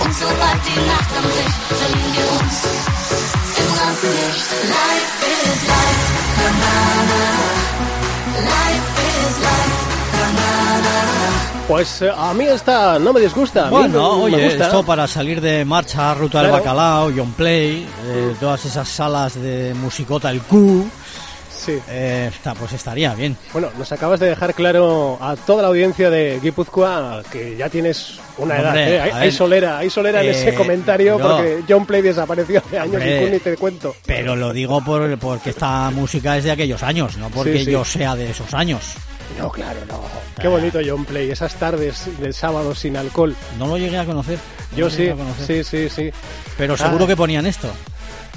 Und 0.04 0.14
sobald 0.14 0.60
die 0.68 0.80
Nacht 0.88 1.10
anbricht, 1.18 1.60
verlieren 1.80 2.12
wir 2.16 2.26
uns 2.40 2.56
im 3.60 3.68
Rampenlicht. 3.78 4.53
Pues 11.68 12.02
eh, 12.02 12.10
a 12.14 12.34
mí 12.34 12.44
esta 12.44 12.98
no 12.98 13.12
me 13.12 13.20
disgusta. 13.20 13.70
Bueno, 13.70 14.18
me- 14.18 14.30
me 14.30 14.36
oye, 14.36 14.44
gusta. 14.48 14.66
esto 14.66 14.84
para 14.84 15.06
salir 15.06 15.40
de 15.40 15.64
marcha, 15.64 16.12
Ruta 16.14 16.40
del 16.42 16.48
Claro. 16.50 16.62
Bacalao, 16.64 17.12
John 17.16 17.32
Play, 17.32 17.86
eh, 18.06 18.34
todas 18.38 18.64
esas 18.66 18.86
salas 18.86 19.34
de 19.40 19.72
musicota, 19.74 20.30
el 20.30 20.42
Q, 20.42 20.86
Sí. 21.56 21.78
eh, 21.88 22.30
pues 22.58 22.74
estaría 22.74 23.14
bien. 23.14 23.34
Bueno, 23.54 23.70
nos 23.78 23.90
acabas 23.92 24.20
de 24.20 24.26
dejar 24.28 24.52
claro 24.52 25.16
a 25.22 25.34
toda 25.36 25.62
la 25.62 25.68
audiencia 25.68 26.10
de 26.10 26.38
Guipúzcoa 26.42 27.22
que 27.32 27.56
ya 27.56 27.70
tienes 27.70 28.18
una 28.36 28.56
Hombre, 28.56 28.96
edad. 28.96 29.06
¿eh? 29.06 29.12
Hay, 29.14 29.32
solera, 29.32 29.78
hay 29.78 29.88
solera 29.88 30.20
en 30.22 30.26
eh, 30.28 30.30
ese 30.32 30.54
comentario 30.54 31.18
no. 31.18 31.26
porque 31.26 31.64
John 31.66 31.86
Play 31.86 32.02
desapareció 32.02 32.58
hace 32.58 32.78
años 32.78 32.96
Hombre. 32.96 33.22
y 33.22 33.24
tú 33.24 33.32
ni 33.32 33.38
te 33.38 33.56
cuento. 33.56 33.96
Pero 34.04 34.36
lo 34.36 34.52
digo 34.52 34.84
por, 34.84 35.18
porque 35.18 35.48
esta 35.50 35.88
música 35.88 36.36
es 36.36 36.44
de 36.44 36.50
aquellos 36.50 36.82
años, 36.82 37.16
no 37.16 37.30
porque 37.30 37.60
Sí, 37.60 37.64
sí. 37.64 37.70
yo 37.70 37.82
sea 37.86 38.14
de 38.14 38.30
esos 38.30 38.52
años. 38.52 38.82
No, 39.38 39.50
claro, 39.50 39.80
no. 39.88 40.00
Qué 40.40 40.48
bonito 40.48 40.78
John 40.86 41.04
Play, 41.04 41.30
esas 41.30 41.54
tardes 41.54 42.08
de 42.20 42.32
sábado 42.32 42.74
sin 42.74 42.96
alcohol. 42.96 43.34
No 43.58 43.66
lo 43.66 43.78
llegué 43.78 43.98
a 43.98 44.04
conocer. 44.04 44.38
no 44.72 44.76
Yo 44.78 44.90
sí, 44.90 45.10
sí, 45.46 45.64
sí, 45.64 45.88
sí. 45.88 46.10
Pero 46.56 46.76
seguro 46.76 47.04
Ah. 47.04 47.08
que 47.08 47.16
ponían 47.16 47.46
esto. 47.46 47.68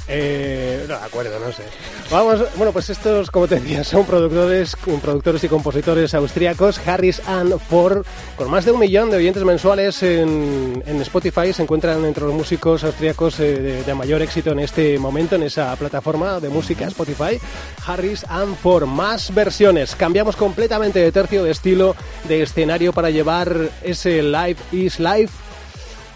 Eh, 0.10 0.86
no 0.88 1.00
me 1.00 1.06
acuerdo, 1.06 1.40
no 1.40 1.52
sé. 1.52 1.64
Vamos, 2.10 2.42
bueno, 2.56 2.72
pues 2.72 2.90
estos, 2.90 3.30
como 3.30 3.48
te 3.48 3.60
decía, 3.60 3.84
son 3.84 4.06
productores, 4.06 4.76
productores 5.02 5.44
y 5.44 5.50
compositores 5.50 6.14
austríacos, 6.14 6.80
Harris 6.88 7.22
and 7.28 7.60
Ford, 7.60 8.06
con 8.38 8.50
más 8.50 8.64
de 8.66 8.72
un 8.72 8.80
millón 8.80 9.10
de 9.12 9.18
oyentes 9.18 9.44
mensuales 9.44 10.02
en, 10.04 10.82
Spotify, 11.02 11.54
se 11.54 11.64
encuentran 11.64 12.04
entre 12.06 12.24
los 12.24 12.34
músicos 12.34 12.84
austríacos 12.84 13.40
eh, 13.40 13.60
de, 13.60 13.84
de 13.84 13.94
mayor 13.94 14.22
éxito 14.22 14.52
en 14.52 14.60
este 14.60 14.98
momento 14.98 15.36
en 15.36 15.44
esa 15.44 15.76
plataforma 15.76 16.40
de 16.40 16.50
música 16.50 16.86
Spotify. 16.88 17.40
Harris 17.86 18.26
and 18.30 18.56
Ford, 18.58 18.86
más 18.86 19.34
versiones. 19.34 19.96
Cambiamos 19.96 20.36
completamente 20.36 21.00
de 21.00 21.12
tercio, 21.12 21.44
de 21.44 21.52
estilo, 21.52 21.96
de 22.28 22.44
escenario 22.44 22.94
para 22.94 23.10
llevar 23.10 23.70
ese 23.84 24.24
Live 24.24 24.58
is 24.72 25.00
Live 25.00 25.30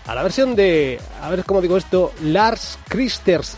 a 0.07 0.15
la 0.15 0.23
versión 0.23 0.55
de, 0.55 0.99
a 1.21 1.29
ver 1.29 1.43
cómo 1.45 1.61
digo 1.61 1.77
esto, 1.77 2.11
Lars 2.21 2.77
Christers. 2.87 3.57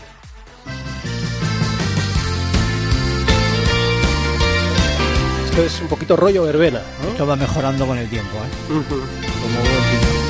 Esto 5.54 5.66
es 5.66 5.80
un 5.82 5.86
poquito 5.86 6.16
rollo 6.16 6.42
verbena. 6.42 6.82
¿no? 7.00 7.10
Esto 7.10 7.28
va 7.28 7.36
mejorando 7.36 7.86
con 7.86 7.96
el 7.96 8.08
tiempo, 8.08 8.38
¿eh? 8.38 8.82
Como 8.88 10.23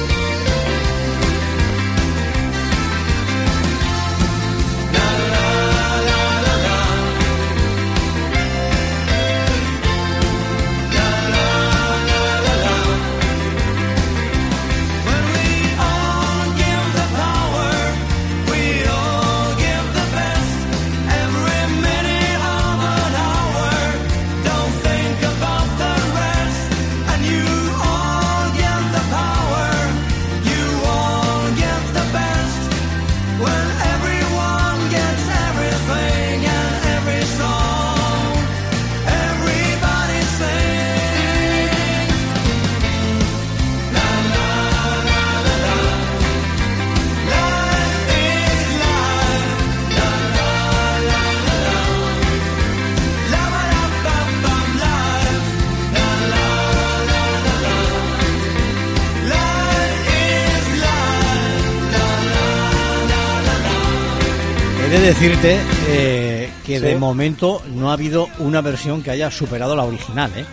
decirte 65.28 65.58
eh, 65.88 66.50
que 66.66 66.78
Sí. 66.78 66.84
de 66.84 66.96
momento 66.96 67.62
no 67.74 67.88
ha 67.90 67.94
habido 67.94 68.28
una 68.40 68.60
versión 68.60 69.02
que 69.02 69.10
haya 69.10 69.30
superado 69.30 69.74
la 69.74 69.84
original, 69.84 70.30
¿eh? 70.36 70.44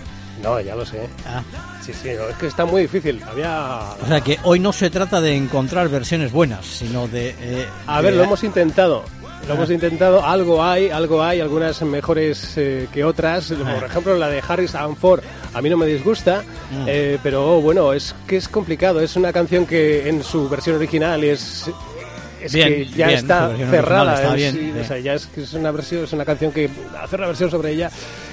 No, 0.42 0.60
ya 0.62 0.76
lo 0.76 0.86
sé. 0.86 1.08
Ah. 1.28 1.44
Sí, 1.86 1.92
sí, 1.94 2.10
no, 2.18 2.28
es 2.30 2.36
que 2.38 2.48
está 2.48 2.64
muy 2.66 2.84
difícil. 2.84 3.22
Había... 3.30 3.80
O 4.02 4.08
sea 4.08 4.22
que 4.22 4.38
hoy 4.44 4.60
no 4.60 4.72
se 4.72 4.90
trata 4.90 5.20
de 5.20 5.36
encontrar 5.36 5.90
versiones 5.90 6.32
buenas, 6.32 6.66
sino 6.66 7.08
de... 7.10 7.36
eh, 7.42 7.66
A 7.86 8.00
ver, 8.02 8.14
lo 8.14 8.24
hemos 8.24 8.44
intentado. 8.46 9.04
Lo 9.48 9.54
Ah. 9.54 9.58
hemos 9.58 9.70
intentado, 9.72 10.24
algo 10.26 10.64
hay, 10.64 10.90
algo 10.90 11.22
hay, 11.22 11.42
algunas 11.42 11.82
mejores 11.82 12.54
eh, 12.58 12.88
que 12.94 13.04
otras. 13.04 13.52
Ah. 13.52 13.74
Por 13.76 13.84
ejemplo, 13.90 14.18
la 14.18 14.30
de 14.30 14.42
Harrison 14.48 14.96
Ford 14.96 15.22
a 15.54 15.62
mí 15.62 15.70
no 15.70 15.76
me 15.78 15.86
disgusta, 15.86 16.44
Mm. 16.72 16.86
eh, 16.88 17.18
pero 17.22 17.60
bueno, 17.60 17.92
es 17.92 18.16
que 18.26 18.38
es 18.38 18.48
complicado. 18.48 19.02
Es 19.02 19.16
una 19.18 19.34
canción 19.34 19.66
que 19.66 20.08
en 20.08 20.24
su 20.24 20.48
versión 20.48 20.78
original 20.78 21.24
es, 21.24 21.70
es 22.44 22.54
Bien, 22.54 22.68
que 22.70 22.86
ya 22.88 23.08
bien, 23.08 23.20
está 23.20 23.56
cerrada. 23.70 24.16
está 24.16 24.34
bien, 24.36 24.54
sí. 24.54 24.74
O 24.80 24.84
sea, 24.84 25.00
ya 25.00 25.14
es 25.14 25.30
es 25.38 25.54
una 25.54 25.72
versión, 25.72 26.04
es 26.04 26.14
una 26.14 26.26
canción 26.26 26.52
que 26.52 26.70
hacer 27.02 27.20
una 27.20 27.28
versión 27.28 27.50
sobre 27.52 27.72
ella 27.72 27.90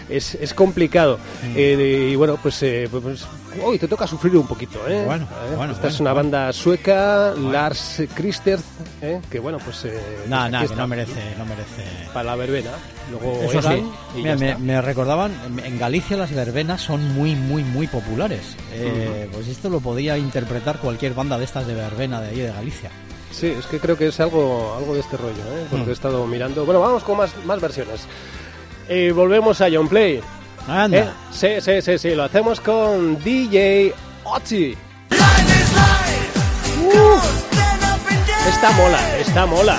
es, 0.09 0.35
es 0.37 0.55
complicado. 0.55 1.19
Mm. 1.43 1.53
Eh, 1.57 2.09
y 2.13 2.17
bueno, 2.17 2.39
pues, 2.43 2.63
eh, 2.63 2.89
pues, 2.91 3.03
pues, 3.03 3.27
hoy 3.63 3.79
te 3.79 3.87
toca 3.87 4.07
sufrir 4.07 4.35
un 4.37 4.47
poquito, 4.47 4.79
¿eh? 4.89 5.03
Bueno, 5.05 5.25
Eh, 5.51 5.55
bueno, 5.57 5.73
Esta 5.75 5.89
es 5.89 6.01
una 6.01 6.13
banda 6.15 6.51
sueca, 6.53 7.35
Lars 7.37 8.03
Christer, 8.15 8.59
¿eh? 9.03 9.21
que 9.31 9.39
bueno, 9.39 9.59
pues... 9.59 9.85
eh, 9.85 10.01
Nah, 10.29 10.49
pues 10.51 10.71
que 10.71 10.77
no 10.77 10.87
merece, 10.89 11.21
no 11.37 11.45
merece. 11.45 11.83
Para 12.15 12.25
la 12.31 12.37
verbena. 12.37 12.71
Luego 13.11 13.41
Eso 13.43 13.61
sí, 13.63 13.83
Egan 14.19 14.39
Mira, 14.39 14.59
me, 14.59 14.81
recordaban, 14.83 15.33
en- 15.65 15.79
Galicia 15.79 16.17
las 16.17 16.31
verbenas 16.35 16.81
son 16.81 17.15
muy, 17.15 17.35
muy, 17.35 17.63
muy 17.65 17.87
populares. 17.87 18.57
Pues 19.33 19.49
esto 19.49 19.69
lo 19.69 19.81
podía 19.81 20.17
interpretar 20.17 20.79
cualquier 20.79 21.13
banda 21.15 21.37
de 21.39 21.45
estas 21.45 21.67
de 21.67 21.75
verbena 21.75 22.21
de 22.23 22.29
ahí 22.29 22.37
de 22.41 22.49
Galicia. 22.53 22.91
Sí, 23.31 23.55
es 23.59 23.67
que 23.67 23.79
creo 23.79 23.97
que 23.97 24.09
es 24.09 24.19
algo, 24.21 24.75
algo 24.79 24.95
de 24.95 25.01
este 25.01 25.17
rollo, 25.17 25.33
¿eh? 25.57 25.67
porque 25.71 25.87
Mm. 25.87 25.91
he 25.91 25.93
estado 25.93 26.27
mirando. 26.27 26.65
Bueno, 26.65 26.81
vamos 26.81 27.05
con 27.05 27.17
más, 27.19 27.31
más 27.45 27.61
versiones. 27.61 28.01
Eh, 28.89 29.13
volvemos 29.15 29.61
a 29.61 29.69
John 29.73 29.89
Play. 29.89 30.21
Anda. 30.67 30.99
¿eh? 30.99 31.09
Sí, 31.31 31.49
sí, 31.61 31.81
sí, 31.83 31.99
sí, 31.99 32.15
lo 32.15 32.25
hacemos 32.25 32.61
con 32.61 33.23
DJ 33.23 33.95
Ochi. 34.25 34.77
Esta 38.49 38.71
mola, 38.73 39.19
esta 39.19 39.47
mola. 39.47 39.79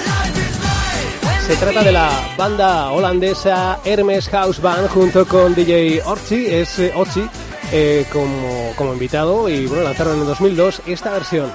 Se 1.46 1.56
trata 1.56 1.84
de 1.84 1.92
la 1.92 2.12
banda 2.38 2.92
holandesa 2.92 3.80
Hermes 3.84 4.30
House 4.30 4.62
Band 4.62 4.88
junto 4.90 5.26
con 5.28 5.56
DJ 5.56 6.02
Orchi, 6.06 6.46
es 6.46 6.78
eh, 6.78 6.92
Ochi, 6.96 7.28
eh, 7.72 8.06
como, 8.12 8.72
como 8.76 8.94
invitado 8.94 9.50
y 9.50 9.66
bueno, 9.66 9.84
lanzaron 9.84 10.20
en 10.20 10.26
2002 10.28 10.84
esta 10.86 11.12
versión. 11.12 11.52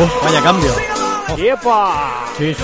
Uf, 0.00 0.22
vaya 0.22 0.40
cambio. 0.42 0.70
¡Yepa! 1.36 2.24
Sí, 2.38 2.54
sí. 2.54 2.62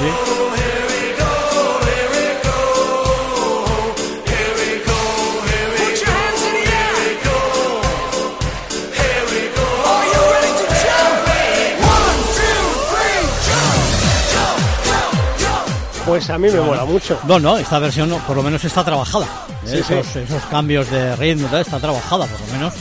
Pues 16.07 16.29
a 16.31 16.38
mí 16.38 16.49
me 16.51 16.61
mola 16.61 16.85
mucho. 16.85 17.18
No, 17.27 17.40
no, 17.40 17.57
esta 17.57 17.79
versión 17.79 18.11
no, 18.11 18.18
por 18.18 18.37
lo 18.37 18.42
menos 18.42 18.62
está 18.64 18.85
trabajada. 18.85 19.27
Sí, 19.64 19.79
esos, 19.79 20.07
sí. 20.07 20.18
esos 20.20 20.42
cambios 20.44 20.88
de 20.90 21.16
ritmo 21.16 21.49
está 21.57 21.81
trabajada, 21.81 22.27
por 22.27 22.40
lo 22.40 22.47
menos. 22.53 22.75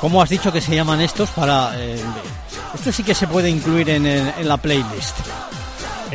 ¿Cómo 0.00 0.22
has 0.22 0.30
dicho 0.30 0.50
que 0.50 0.60
se 0.60 0.74
llaman 0.74 1.00
estos 1.00 1.28
para...? 1.30 1.72
eh, 1.76 2.02
esto 2.74 2.92
sí 2.92 3.02
que 3.02 3.14
se 3.14 3.26
puede 3.26 3.48
incluir 3.50 3.88
en, 3.90 4.06
el- 4.06 4.32
en 4.38 4.48
la 4.48 4.56
playlist. 4.56 5.16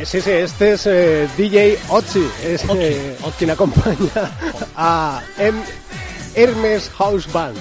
Sí, 0.04 0.20
sí, 0.20 0.30
este 0.30 0.72
es 0.74 0.86
eh, 0.86 1.26
DJ 1.38 1.78
Ochi, 1.88 2.28
es 2.44 2.64
Ochi, 2.68 2.78
eh, 2.82 3.16
quien 3.38 3.50
acompaña 3.50 4.30
a 4.76 5.22
Hem- 5.38 5.64
Hermes 6.34 6.90
House 6.98 7.30
Band. 7.32 7.56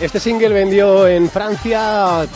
Este 0.00 0.20
single 0.20 0.50
vendió 0.50 1.06
en 1.08 1.28
Francia 1.28 2.26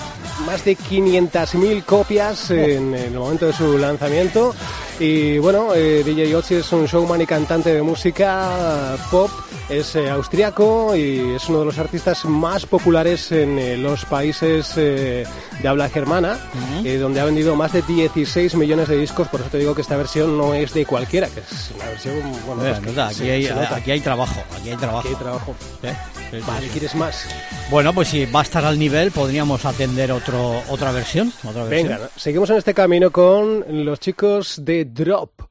más 0.44 0.64
de 0.64 0.76
500.000 0.76 1.84
copias 1.84 2.50
en 2.50 2.94
el 2.94 3.12
momento 3.12 3.46
de 3.46 3.52
su 3.52 3.78
lanzamiento. 3.78 4.54
Y 5.00 5.38
bueno, 5.38 5.74
eh, 5.76 6.02
DJ 6.04 6.34
Ochi 6.34 6.54
es 6.56 6.72
un 6.72 6.86
showman 6.86 7.20
y 7.20 7.26
cantante 7.26 7.72
de 7.72 7.82
música 7.82 8.96
pop, 9.12 9.30
es 9.68 9.94
eh, 9.94 10.10
austriaco 10.10 10.96
y 10.96 11.34
es 11.36 11.48
uno 11.48 11.60
de 11.60 11.64
los 11.66 11.78
artistas 11.78 12.24
más 12.24 12.66
populares 12.66 13.30
en 13.30 13.60
eh, 13.60 13.76
los 13.76 14.04
países 14.06 14.72
eh, 14.76 15.24
de 15.62 15.68
habla 15.68 15.88
germana, 15.88 16.36
eh, 16.84 16.96
donde 16.96 17.20
ha 17.20 17.24
vendido 17.26 17.54
más 17.54 17.72
de 17.72 17.82
16 17.82 18.56
millones 18.56 18.88
de 18.88 18.96
discos. 18.98 19.28
Por 19.28 19.40
eso 19.40 19.50
te 19.50 19.58
digo 19.58 19.72
que 19.72 19.82
esta 19.82 19.96
versión 19.96 20.36
no 20.36 20.52
es 20.52 20.74
de 20.74 20.84
cualquiera, 20.84 21.28
que 21.28 21.40
es 21.40 21.70
una 21.76 21.84
versión. 21.86 22.14
Bueno, 22.44 22.66
Eh, 22.66 22.70
pues 22.82 22.82
nota, 22.82 23.10
se- 23.10 23.22
aquí, 23.22 23.30
hay, 23.30 23.44
se 23.46 23.54
nota. 23.54 23.76
aquí 23.76 23.90
hay 23.92 24.00
trabajo, 24.00 24.40
aquí 24.58 24.70
hay 24.70 24.76
trabajo. 24.76 24.98
Aquí 25.00 25.08
hay 25.10 25.14
trabajo. 25.14 25.54
Vale. 26.46 26.68
¿quieres 26.68 26.94
más? 26.94 27.24
Bueno, 27.70 27.94
pues 27.94 28.08
si 28.08 28.26
va 28.26 28.40
a 28.40 28.42
estar 28.42 28.62
al 28.64 28.78
nivel, 28.78 29.10
podríamos 29.12 29.64
atender 29.64 30.12
otro, 30.12 30.60
otra 30.68 30.92
versión. 30.92 31.32
Otra 31.42 31.64
versión. 31.64 31.88
Venga, 31.88 32.10
seguimos 32.16 32.50
en 32.50 32.56
este 32.56 32.74
camino 32.74 33.10
con 33.10 33.64
los 33.84 33.98
chicos 33.98 34.60
de 34.62 34.84
Drop. 34.88 35.48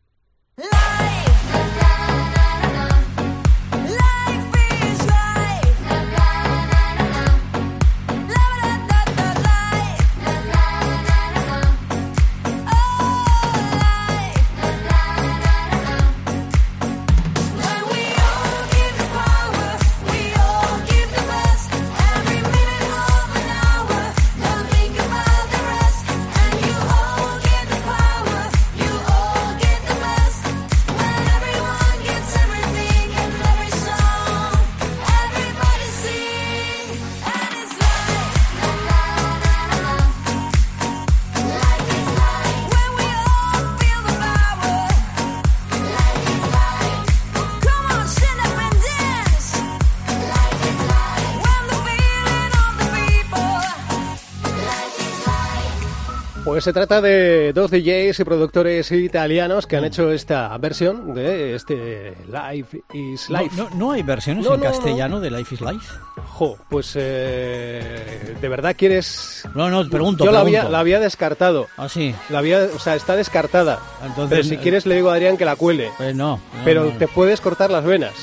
Pues 56.57 56.63
se 56.63 56.73
trata 56.73 57.01
de 57.01 57.53
dos 57.53 57.69
DJs 57.69 58.19
y 58.19 58.23
productores 58.23 58.91
italianos 58.91 59.67
que 59.67 59.77
han 59.77 59.85
hecho 59.85 60.11
esta 60.11 60.57
versión 60.57 61.13
de 61.13 61.53
este 61.53 62.17
Life 62.31 62.81
is 62.93 63.29
Life. 63.29 63.55
no, 63.55 63.69
no 63.75 63.91
hay 63.91 64.01
versiones 64.01 64.43
No, 64.43 64.55
en 64.55 64.61
no, 64.61 64.65
no. 64.65 64.71
castellano 64.71 65.19
de 65.19 65.29
Life 65.29 65.53
is 65.53 65.61
Life. 65.61 65.85
Jo, 66.29 66.57
pues 66.67 66.93
eh, 66.95 68.35
de 68.41 68.49
verdad 68.49 68.75
quieres. 68.75 69.47
No, 69.53 69.69
no, 69.69 69.87
pregunto. 69.87 70.25
Yo 70.25 70.31
la 70.31 70.39
había, 70.39 70.63
la 70.63 70.79
había 70.79 70.99
descartado. 70.99 71.67
Ah, 71.77 71.89
sí. 71.89 72.15
La 72.29 72.39
había, 72.39 72.67
o 72.75 72.79
sea, 72.79 72.95
está 72.95 73.15
descartada. 73.15 73.79
Entonces, 74.03 74.29
Pero 74.39 74.43
si 74.43 74.55
eh, 74.55 74.59
quieres 74.59 74.87
le 74.87 74.95
digo 74.95 75.11
a 75.11 75.13
Adrián 75.13 75.37
que 75.37 75.45
la 75.45 75.57
cuele. 75.57 75.91
Pues 75.95 76.15
no. 76.15 76.39
Pero 76.65 76.87
te 76.93 77.07
puedes 77.07 77.39
cortar 77.39 77.69
las 77.69 77.83
venas. 77.83 78.13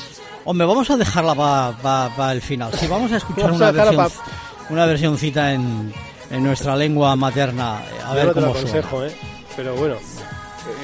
Hombre, 0.43 0.67
vamos 0.67 0.89
a 0.89 0.97
dejarla 0.97 1.35
para 1.81 2.33
el 2.33 2.41
final. 2.41 2.73
Sí, 2.73 2.85
vamos 2.87 3.13
a 3.13 3.15
escuchar 3.15 3.45
Vamos 3.45 3.59
una 3.61 3.69
a 3.69 3.71
versión, 3.71 4.11
una 4.71 4.85
versioncita 4.85 5.53
en, 5.53 5.93
en 6.29 6.43
nuestra 6.43 6.75
lengua 6.75 7.15
materna. 7.15 7.81
eh, 7.83 8.01
A 8.05 8.09
Yo 8.09 8.15
ver 8.15 8.25
no 8.27 8.33
te 8.33 8.41
lo 8.41 8.47
cómo 8.47 8.59
suena. 8.61 8.79
aconsejo, 8.79 9.05
¿eh? 9.05 9.15
Pero 9.55 9.75
bueno, 9.75 9.95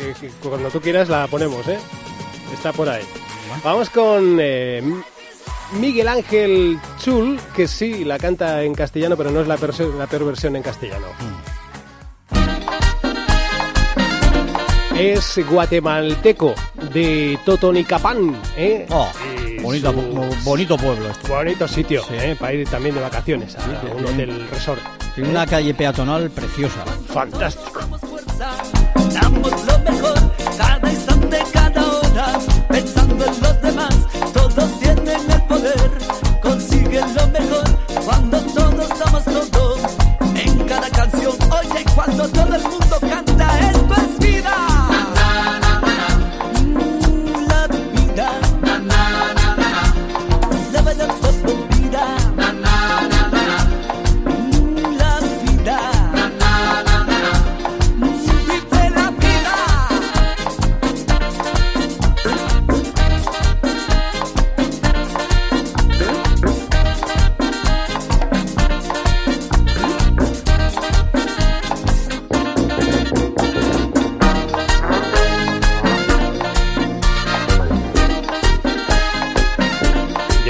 eh, 0.01 0.13
que 0.19 0.29
cuando 0.47 0.69
tú 0.69 0.79
quieras 0.81 1.09
la 1.09 1.27
ponemos, 1.27 1.67
¿eh? 1.67 1.77
Está 2.53 2.71
por 2.73 2.87
ahí. 2.89 3.03
Vamos 3.63 3.89
con 3.89 4.37
eh, 4.39 4.81
Miguel 5.73 6.07
Ángel 6.07 6.79
Chul, 6.99 7.39
que 7.55 7.67
sí 7.67 8.05
la 8.05 8.17
canta 8.17 8.63
en 8.63 8.73
castellano, 8.73 9.17
pero 9.17 9.29
no 9.31 9.41
es 9.41 9.47
la, 9.47 9.57
la 9.97 10.07
peor 10.07 10.25
versión 10.25 10.55
en 10.55 10.63
castellano. 10.63 11.07
Es 14.97 15.39
guatemalteco 15.49 16.53
de 16.93 17.39
Totonicapán, 17.43 18.39
¿eh? 18.55 18.85
Oh, 18.91 19.09
Y 19.35 19.59
bonito, 19.61 19.91
bonito 20.43 20.77
pueblo 20.77 21.09
este. 21.09 21.27
Bonito 21.27 21.67
sitio, 21.67 22.03
¿eh? 22.11 22.35
Para 22.39 22.53
ir 22.53 22.67
también 22.69 22.93
de 22.95 23.01
vacaciones 23.01 23.55
a 23.57 23.95
un 23.95 24.05
hotel 24.05 24.47
resort. 24.51 24.81
Tiene 25.15 25.29
una 25.29 25.45
calle 25.45 25.73
peatonal 25.73 26.29
preciosa. 26.29 26.85
Fantástico. 27.07 27.81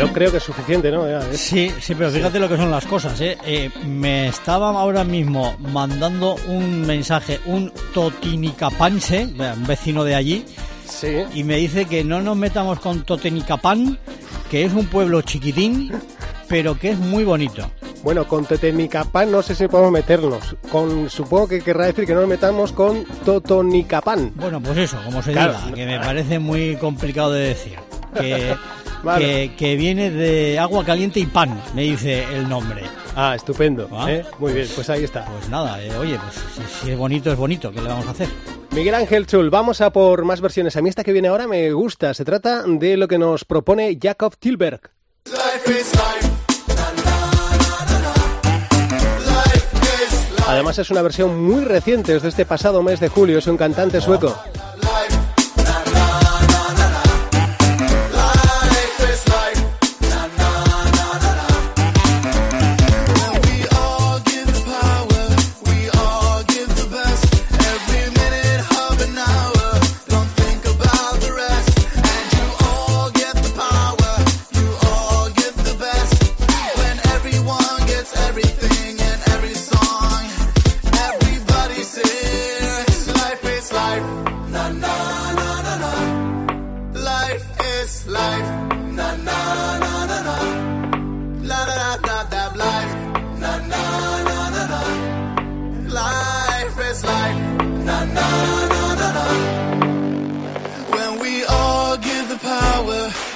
Yo 0.07 0.13
creo 0.13 0.31
que 0.31 0.37
es 0.37 0.43
suficiente, 0.43 0.91
¿no? 0.91 1.07
Ya, 1.07 1.19
¿eh? 1.19 1.37
Sí, 1.37 1.71
sí, 1.79 1.95
pero 1.95 2.09
fíjate 2.11 2.39
lo 2.39 2.49
que 2.49 2.57
son 2.57 2.71
las 2.71 2.85
cosas, 2.85 3.19
¿eh? 3.21 3.37
Eh, 3.45 3.69
me 3.85 4.27
estaba 4.27 4.69
ahora 4.69 5.03
mismo 5.03 5.55
mandando 5.59 6.35
un 6.47 6.81
mensaje, 6.87 7.39
un 7.45 7.71
totinicapanse, 7.93 9.25
un 9.25 9.67
vecino 9.67 10.03
de 10.03 10.15
allí, 10.15 10.45
Sí. 10.87 11.17
y 11.33 11.43
me 11.43 11.55
dice 11.57 11.85
que 11.85 12.03
no 12.03 12.21
nos 12.21 12.35
metamos 12.35 12.79
con 12.79 13.03
Totenicapán, 13.03 13.97
que 14.49 14.65
es 14.65 14.73
un 14.73 14.85
pueblo 14.87 15.21
chiquitín, 15.21 15.91
pero 16.47 16.77
que 16.77 16.89
es 16.91 16.97
muy 16.97 17.23
bonito. 17.23 17.69
Bueno, 18.03 18.27
con 18.27 18.45
Tetenicapán 18.45 19.31
no 19.31 19.41
sé 19.43 19.53
si 19.53 19.67
podemos 19.67 19.91
meternos. 19.91 20.55
Con, 20.71 21.09
supongo 21.09 21.47
que 21.47 21.61
querrá 21.61 21.85
decir 21.85 22.05
que 22.07 22.13
no 22.15 22.21
nos 22.21 22.29
metamos 22.29 22.71
con 22.73 23.05
Totonicapán. 23.23 24.31
Bueno, 24.35 24.59
pues 24.59 24.77
eso, 24.79 24.97
como 25.05 25.21
se 25.21 25.31
Claro. 25.33 25.53
diga, 25.65 25.75
que 25.75 25.85
me 25.85 25.99
parece 25.99 26.39
muy 26.39 26.75
complicado 26.77 27.31
de 27.31 27.49
decir. 27.49 27.75
Que, 28.19 28.55
Vale. 29.03 29.49
que, 29.49 29.55
que 29.55 29.75
viene 29.75 30.11
de 30.11 30.59
agua 30.59 30.85
caliente 30.85 31.19
y 31.19 31.25
pan, 31.25 31.61
me 31.73 31.83
dice 31.83 32.23
el 32.35 32.47
nombre. 32.47 32.83
Ah, 33.15 33.35
estupendo. 33.35 33.89
Ah. 33.91 34.11
¿eh? 34.11 34.25
Muy 34.39 34.53
bien, 34.53 34.67
pues 34.75 34.89
ahí 34.89 35.03
está. 35.03 35.25
Pues 35.25 35.49
nada, 35.49 35.81
eh, 35.83 35.95
oye, 35.97 36.17
pues 36.17 36.35
si, 36.55 36.85
si 36.85 36.91
es 36.91 36.97
bonito, 36.97 37.31
es 37.31 37.37
bonito, 37.37 37.71
¿qué 37.71 37.81
le 37.81 37.89
vamos 37.89 38.07
a 38.07 38.11
hacer? 38.11 38.29
Miguel 38.71 38.95
Ángel 38.95 39.27
Chul, 39.27 39.49
vamos 39.49 39.81
a 39.81 39.91
por 39.91 40.23
más 40.23 40.39
versiones. 40.39 40.77
A 40.77 40.81
mí 40.81 40.87
esta 40.87 41.03
que 41.03 41.11
viene 41.11 41.27
ahora 41.27 41.45
me 41.45 41.71
gusta. 41.73 42.13
Se 42.13 42.23
trata 42.23 42.63
de 42.65 42.95
lo 42.95 43.07
que 43.07 43.17
nos 43.17 43.43
propone 43.43 43.97
Jacob 44.01 44.37
Tilberg. 44.37 44.91
Además 50.47 50.79
es 50.79 50.89
una 50.89 51.01
versión 51.01 51.41
muy 51.43 51.63
reciente, 51.63 52.15
es 52.15 52.23
de 52.23 52.29
este 52.29 52.45
pasado 52.45 52.81
mes 52.83 52.99
de 52.99 53.07
julio, 53.09 53.37
es 53.37 53.47
un 53.47 53.57
cantante 53.57 54.01
sueco. 54.01 54.37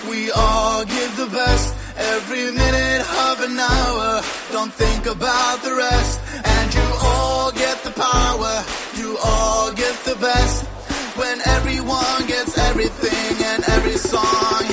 We 0.10 0.32
all 0.32 0.86
give 0.86 1.18
the 1.18 1.28
best. 1.28 1.76
Every 1.98 2.52
minute 2.52 3.04
of 3.28 3.42
an 3.48 3.58
hour, 3.58 4.22
don't 4.52 4.74
think 4.74 5.06
about 5.06 5.62
the 5.64 5.74
rest. 5.76 6.20
And 6.44 6.74
you 6.74 6.88
all 7.02 7.52
get 7.52 7.84
the 7.84 7.92
power, 7.92 8.54
you 9.00 9.18
all 9.24 9.72
get 9.74 9.96
the 10.04 10.16
best. 10.16 10.66
When 11.16 11.38
everyone 11.46 12.28
gets 12.28 12.58
everything 12.58 13.46
and 13.52 13.64
every 13.76 13.98
song, 13.98 14.64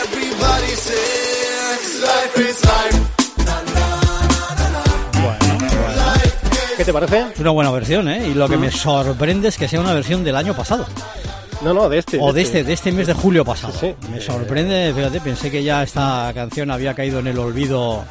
everybody 0.00 0.72
sings. 0.86 2.02
Life 2.02 2.38
is 2.38 2.64
life. 2.64 3.06
¿Qué 6.76 6.84
te 6.84 6.92
parece? 6.92 7.26
Es 7.32 7.40
una 7.40 7.50
buena 7.50 7.70
versión, 7.70 8.06
¿eh? 8.08 8.28
Y 8.28 8.34
lo 8.34 8.48
que 8.48 8.58
me 8.58 8.70
sorprende 8.70 9.48
es 9.48 9.56
que 9.56 9.66
sea 9.66 9.80
una 9.80 9.94
versión 9.94 10.22
del 10.22 10.36
año 10.36 10.54
pasado. 10.54 10.86
No, 11.66 11.74
no, 11.74 11.88
de 11.88 11.98
este. 11.98 12.18
O 12.20 12.32
de 12.32 12.42
este, 12.42 12.62
de 12.64 12.72
este 12.72 12.92
mes 12.92 13.06
de 13.08 13.14
julio 13.14 13.44
pasado. 13.44 13.72
Sí, 13.78 13.94
sí. 14.00 14.08
Me 14.10 14.20
sorprende, 14.20 14.92
fíjate, 14.94 15.20
pensé 15.20 15.50
que 15.50 15.62
ya 15.62 15.82
esta 15.82 16.30
canción 16.34 16.70
había 16.70 16.94
caído 16.94 17.18
en 17.18 17.26
el 17.26 17.38
olvido. 17.38 18.04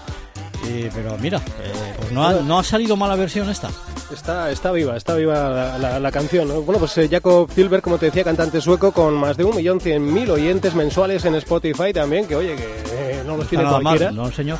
y- 0.67 0.89
pero 0.93 1.15
mira, 1.19 1.37
eh, 1.37 1.93
pues 1.99 2.11
no, 2.11 2.25
ha, 2.25 2.33
no 2.33 2.59
ha 2.59 2.63
salido 2.63 2.95
mala 2.97 3.15
versión 3.15 3.49
esta. 3.49 3.69
Está, 4.11 4.51
está 4.51 4.71
viva, 4.71 4.97
está 4.97 5.15
viva 5.15 5.49
la, 5.49 5.77
la- 5.77 5.99
la 5.99 6.11
canción. 6.11 6.47
¿no? 6.47 6.61
Bueno, 6.61 6.79
pues 6.79 6.97
eh, 6.97 7.07
Jacob 7.09 7.49
Tilberg, 7.53 7.81
como 7.81 7.97
te 7.97 8.07
decía, 8.07 8.23
cantante 8.23 8.59
sueco 8.61 8.91
con 8.91 9.13
más 9.15 9.37
de 9.37 9.43
un 9.45 9.55
millón 9.55 9.79
cien 9.79 10.11
mil 10.13 10.29
oyentes 10.31 10.73
mensuales 10.75 11.23
en 11.25 11.35
Spotify 11.35 11.93
también, 11.93 12.27
que 12.27 12.35
oye, 12.35 12.55
que 12.55 12.63
eh, 12.91 13.23
no 13.25 13.37
los 13.37 13.47
tiene 13.47 13.63
cualquiera. 13.65 14.11
no, 14.11 14.31
señor. 14.31 14.57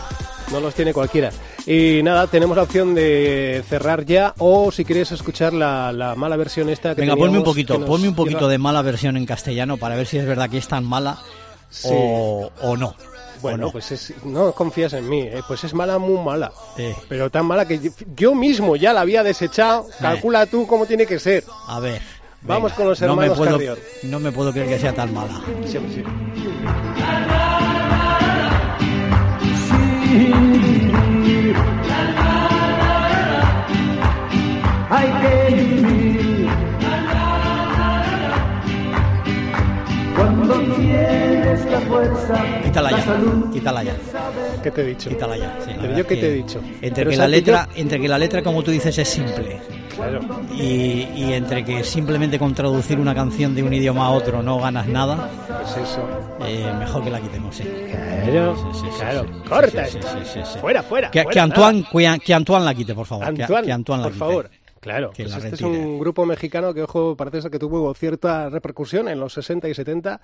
No 0.51 0.59
los 0.59 0.73
tiene 0.75 0.93
cualquiera. 0.93 1.31
Y 1.67 2.01
nada, 2.03 2.27
tenemos 2.27 2.55
la 2.55 2.63
opción 2.63 2.93
de 2.93 3.63
cerrar 3.67 4.05
ya 4.05 4.33
o 4.37 4.71
si 4.71 4.85
quieres 4.85 5.11
escuchar 5.11 5.51
la, 5.53 5.91
la 5.91 6.13
mala 6.15 6.35
versión 6.37 6.69
esta 6.69 6.93
que 6.93 7.01
Venga, 7.01 7.15
ponme 7.15 7.39
un 7.39 7.43
poquito, 7.43 7.83
ponme 7.85 8.07
un 8.07 8.13
poquito 8.15 8.41
lleva- 8.41 8.51
de 8.51 8.57
mala 8.59 8.81
versión 8.83 9.17
en 9.17 9.25
castellano 9.25 9.77
para 9.77 9.95
ver 9.95 10.05
si 10.05 10.17
es 10.19 10.25
verdad 10.27 10.49
que 10.49 10.59
es 10.59 10.67
tan 10.67 10.83
mala 10.85 11.17
Sí. 11.71 11.89
o, 11.91 12.51
o 12.61 12.77
no. 12.77 12.95
Bueno, 13.41 13.57
no. 13.65 13.71
pues 13.71 13.91
es- 13.91 14.13
no 14.23 14.51
confías 14.53 14.93
en 14.93 15.09
mí, 15.09 15.21
eh, 15.21 15.41
pues 15.47 15.63
es 15.63 15.73
mala, 15.73 15.97
muy 15.97 16.23
mala. 16.23 16.51
Eh, 16.77 16.95
Pero 17.09 17.29
tan 17.31 17.45
mala 17.47 17.67
que 17.67 17.79
yo, 17.79 17.91
yo 18.15 18.35
mismo 18.35 18.75
ya 18.75 18.93
la 18.93 19.01
había 19.01 19.23
desechado. 19.23 19.87
Calcula 19.99 20.45
tú 20.45 20.65
cómo 20.67 20.85
tiene 20.85 21.05
que 21.07 21.17
ser. 21.19 21.43
a 21.67 21.79
ver. 21.79 22.01
Vamos 22.43 22.71
venga, 22.71 22.75
con 22.75 22.87
los 22.89 23.01
no 23.01 23.07
me 23.15 23.25
hermanos 23.25 23.37
puedo, 23.39 23.51
Carrión. 23.53 23.77
No 24.03 24.19
me 24.19 24.31
puedo 24.31 24.51
creer 24.51 24.67
que 24.69 24.79
sea 24.79 24.93
tan 24.93 25.11
mala. 25.13 25.41
Sí, 25.65 25.79
sí. 25.93 26.03
Hay 34.95 35.11
que 35.21 35.55
vivir. 35.55 36.49
Cuando 40.15 40.53
tienes 40.75 41.65
la 41.71 41.79
fuerza, 41.81 42.43
Quítala 42.63 42.91
la 42.91 42.97
ya, 42.97 43.03
salud, 43.03 43.51
quítala 43.51 43.83
ya, 43.83 43.95
¿Qué 44.63 44.71
te 44.71 44.81
he 44.81 44.85
dicho? 44.85 45.09
quítala 45.09 45.37
ya. 45.37 45.57
sí, 45.63 45.71
la 45.75 45.81
Pero 45.81 45.97
yo 45.97 46.07
qué 46.07 46.15
te 46.15 46.27
he 46.27 46.33
dicho. 46.33 46.61
Entre 46.81 47.03
Pero 47.03 47.09
que, 47.11 47.17
la 47.17 47.27
letra, 47.27 47.69
entre 47.75 47.99
que 47.99 48.07
la 48.07 48.17
letra, 48.17 48.41
como 48.41 48.63
tú 48.63 48.71
dices, 48.71 48.97
es 48.97 49.07
simple 49.09 49.59
Claro. 49.95 50.19
y, 50.53 51.07
y 51.15 51.33
entre 51.33 51.63
que 51.63 51.83
simplemente 51.83 52.37
con 52.39 52.53
traducir 52.53 52.99
una 52.99 53.13
canción 53.15 53.55
de 53.55 53.63
un 53.63 53.73
idioma 53.73 54.05
a 54.07 54.09
otro 54.11 54.41
no 54.43 54.57
ganas 54.59 54.87
nada, 54.87 55.29
Pues 55.47 55.77
eso. 55.89 56.01
eh, 56.45 56.69
mejor 56.79 57.03
que 57.03 57.09
la 57.11 57.19
quitemos, 57.21 57.55
sí. 57.55 57.63
Claro, 57.63 58.55
Sí, 58.55 58.79
sí, 58.79 58.87
sí, 58.91 58.99
claro. 58.99 59.25
Corta. 59.47 59.85
Fuera, 60.61 60.83
fuera. 60.83 61.11
Que, 61.11 61.23
fuera, 61.23 61.33
que 61.33 61.39
Antoine, 61.39 61.83
que, 61.91 62.19
que 62.25 62.33
Antoine 62.33 62.65
la 62.65 62.73
quite, 62.73 62.93
por 62.95 63.05
favor. 63.05 63.33
que- 63.33 63.43
Antoine, 63.43 63.65
que 63.67 63.71
Antoine 63.73 64.01
la 64.01 64.07
por 64.09 64.13
quite. 64.13 64.19
favor. 64.25 64.49
Claro, 64.85 65.09
Que 65.15 65.23
pues 65.23 65.31
la 65.31 65.37
este 65.37 65.55
es 65.55 65.61
retire. 65.61 65.83
un 65.83 65.97
grupo 65.97 66.27
mexicano 66.27 66.71
que, 66.71 66.83
ojo, 66.83 67.15
parece 67.17 67.41
ser 67.41 67.49
que 67.49 67.57
tuvo 67.57 67.91
cierta 67.95 68.49
repercusión 68.51 69.07
en 69.07 69.19
los 69.19 69.33
60 69.33 69.67
y 69.67 69.73
70. 69.73 70.21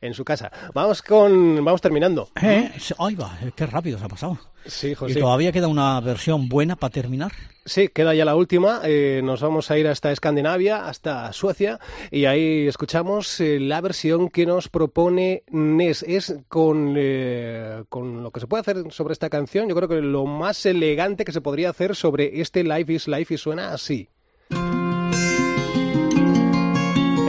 En 0.00 0.14
su 0.14 0.24
casa. 0.24 0.50
Vamos 0.74 1.02
con, 1.02 1.64
vamos 1.64 1.80
terminando. 1.80 2.28
Eh, 2.40 2.70
Ay, 2.98 3.14
va, 3.14 3.38
eh, 3.42 3.50
qué 3.54 3.66
rápido 3.66 3.98
se 3.98 4.04
ha 4.04 4.08
pasado. 4.08 4.38
Sí, 4.66 4.88
¿Y 4.88 4.94
José. 4.94 5.20
todavía 5.20 5.50
queda 5.52 5.68
una 5.68 5.98
versión 6.00 6.48
buena 6.48 6.76
para 6.76 6.90
terminar? 6.90 7.32
Sí, 7.64 7.88
queda 7.88 8.14
ya 8.14 8.24
la 8.24 8.34
última. 8.36 8.80
Eh, 8.84 9.20
nos 9.24 9.40
vamos 9.40 9.70
a 9.70 9.78
ir 9.78 9.86
hasta 9.88 10.10
Escandinavia, 10.12 10.86
hasta 10.88 11.32
Suecia, 11.32 11.78
y 12.10 12.26
ahí 12.26 12.66
escuchamos 12.66 13.40
eh, 13.40 13.60
la 13.60 13.80
versión 13.80 14.28
que 14.28 14.46
nos 14.46 14.68
propone 14.68 15.42
Nes. 15.50 16.02
Es 16.02 16.34
con, 16.48 16.94
eh, 16.98 17.84
con 17.88 18.22
lo 18.22 18.30
que 18.30 18.40
se 18.40 18.46
puede 18.46 18.60
hacer 18.62 18.92
sobre 18.92 19.12
esta 19.12 19.30
canción, 19.30 19.68
yo 19.68 19.74
creo 19.74 19.88
que 19.88 20.00
lo 20.02 20.26
más 20.26 20.64
elegante 20.66 21.24
que 21.24 21.32
se 21.32 21.40
podría 21.40 21.70
hacer 21.70 21.94
sobre 21.94 22.40
este 22.40 22.62
Life 22.64 22.92
is 22.92 23.08
Life 23.08 23.34
y 23.34 23.38
suena 23.38 23.72
así. 23.72 24.08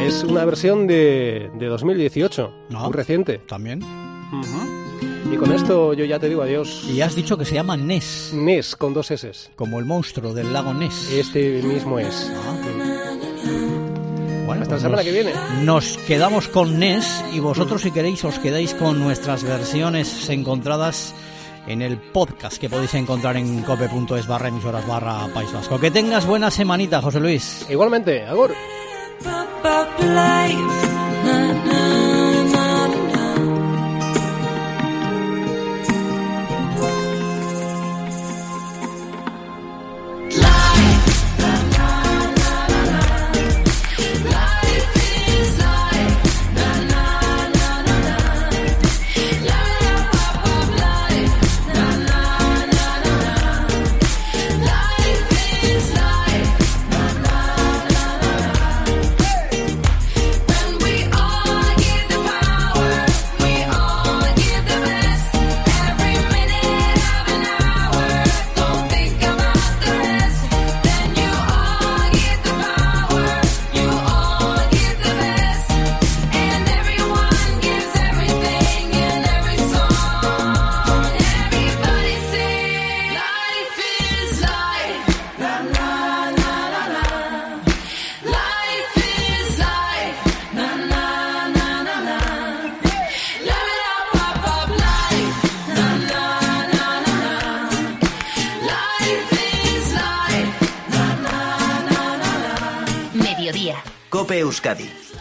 Es 0.09 0.23
una 0.23 0.43
versión 0.43 0.87
de, 0.87 1.51
de 1.53 1.67
2018, 1.67 2.51
muy 2.69 2.91
reciente. 2.93 3.37
También. 3.47 3.79
Y 5.31 5.35
con 5.37 5.51
esto 5.51 5.93
yo 5.93 6.03
ya 6.03 6.17
te 6.17 6.27
digo 6.27 6.41
adiós. 6.41 6.83
Y 6.89 7.01
has 7.01 7.15
dicho 7.15 7.37
que 7.37 7.45
se 7.45 7.53
llama 7.53 7.77
Ness. 7.77 8.31
Ness, 8.33 8.75
con 8.75 8.95
dos 8.95 9.11
S. 9.11 9.31
Como 9.55 9.77
el 9.77 9.85
monstruo 9.85 10.33
del 10.33 10.51
lago 10.51 10.73
Ness. 10.73 11.11
Este 11.11 11.61
mismo 11.61 11.99
es. 11.99 12.27
Bueno, 14.47 14.63
Hasta 14.63 14.63
la 14.63 14.65
pues 14.67 14.81
semana 14.81 14.95
nos- 14.95 15.05
que 15.05 15.11
viene. 15.11 15.31
Nos 15.63 15.97
quedamos 15.99 16.47
con 16.47 16.79
Ness 16.79 17.23
y 17.31 17.39
vosotros 17.39 17.83
si 17.83 17.91
queréis 17.91 18.23
os 18.25 18.39
quedáis 18.39 18.73
con 18.73 18.99
nuestras 18.99 19.43
versiones 19.43 20.27
encontradas 20.31 21.13
en 21.67 21.83
el 21.83 21.97
podcast 21.99 22.57
que 22.57 22.67
podéis 22.67 22.95
encontrar 22.95 23.37
en 23.37 23.61
cope.es 23.61 24.25
barra 24.25 24.47
emisoras 24.47 24.87
barra 24.87 25.27
País 25.35 25.53
Vasco. 25.53 25.79
Que 25.79 25.91
tengas 25.91 26.25
buena 26.25 26.49
semanita, 26.49 26.99
José 26.99 27.19
Luis. 27.19 27.67
Igualmente, 27.69 28.25
Agur. 28.25 28.55
About 29.25 29.99
life. 29.99 30.98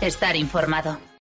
Estar 0.00 0.36
informado. 0.36 1.08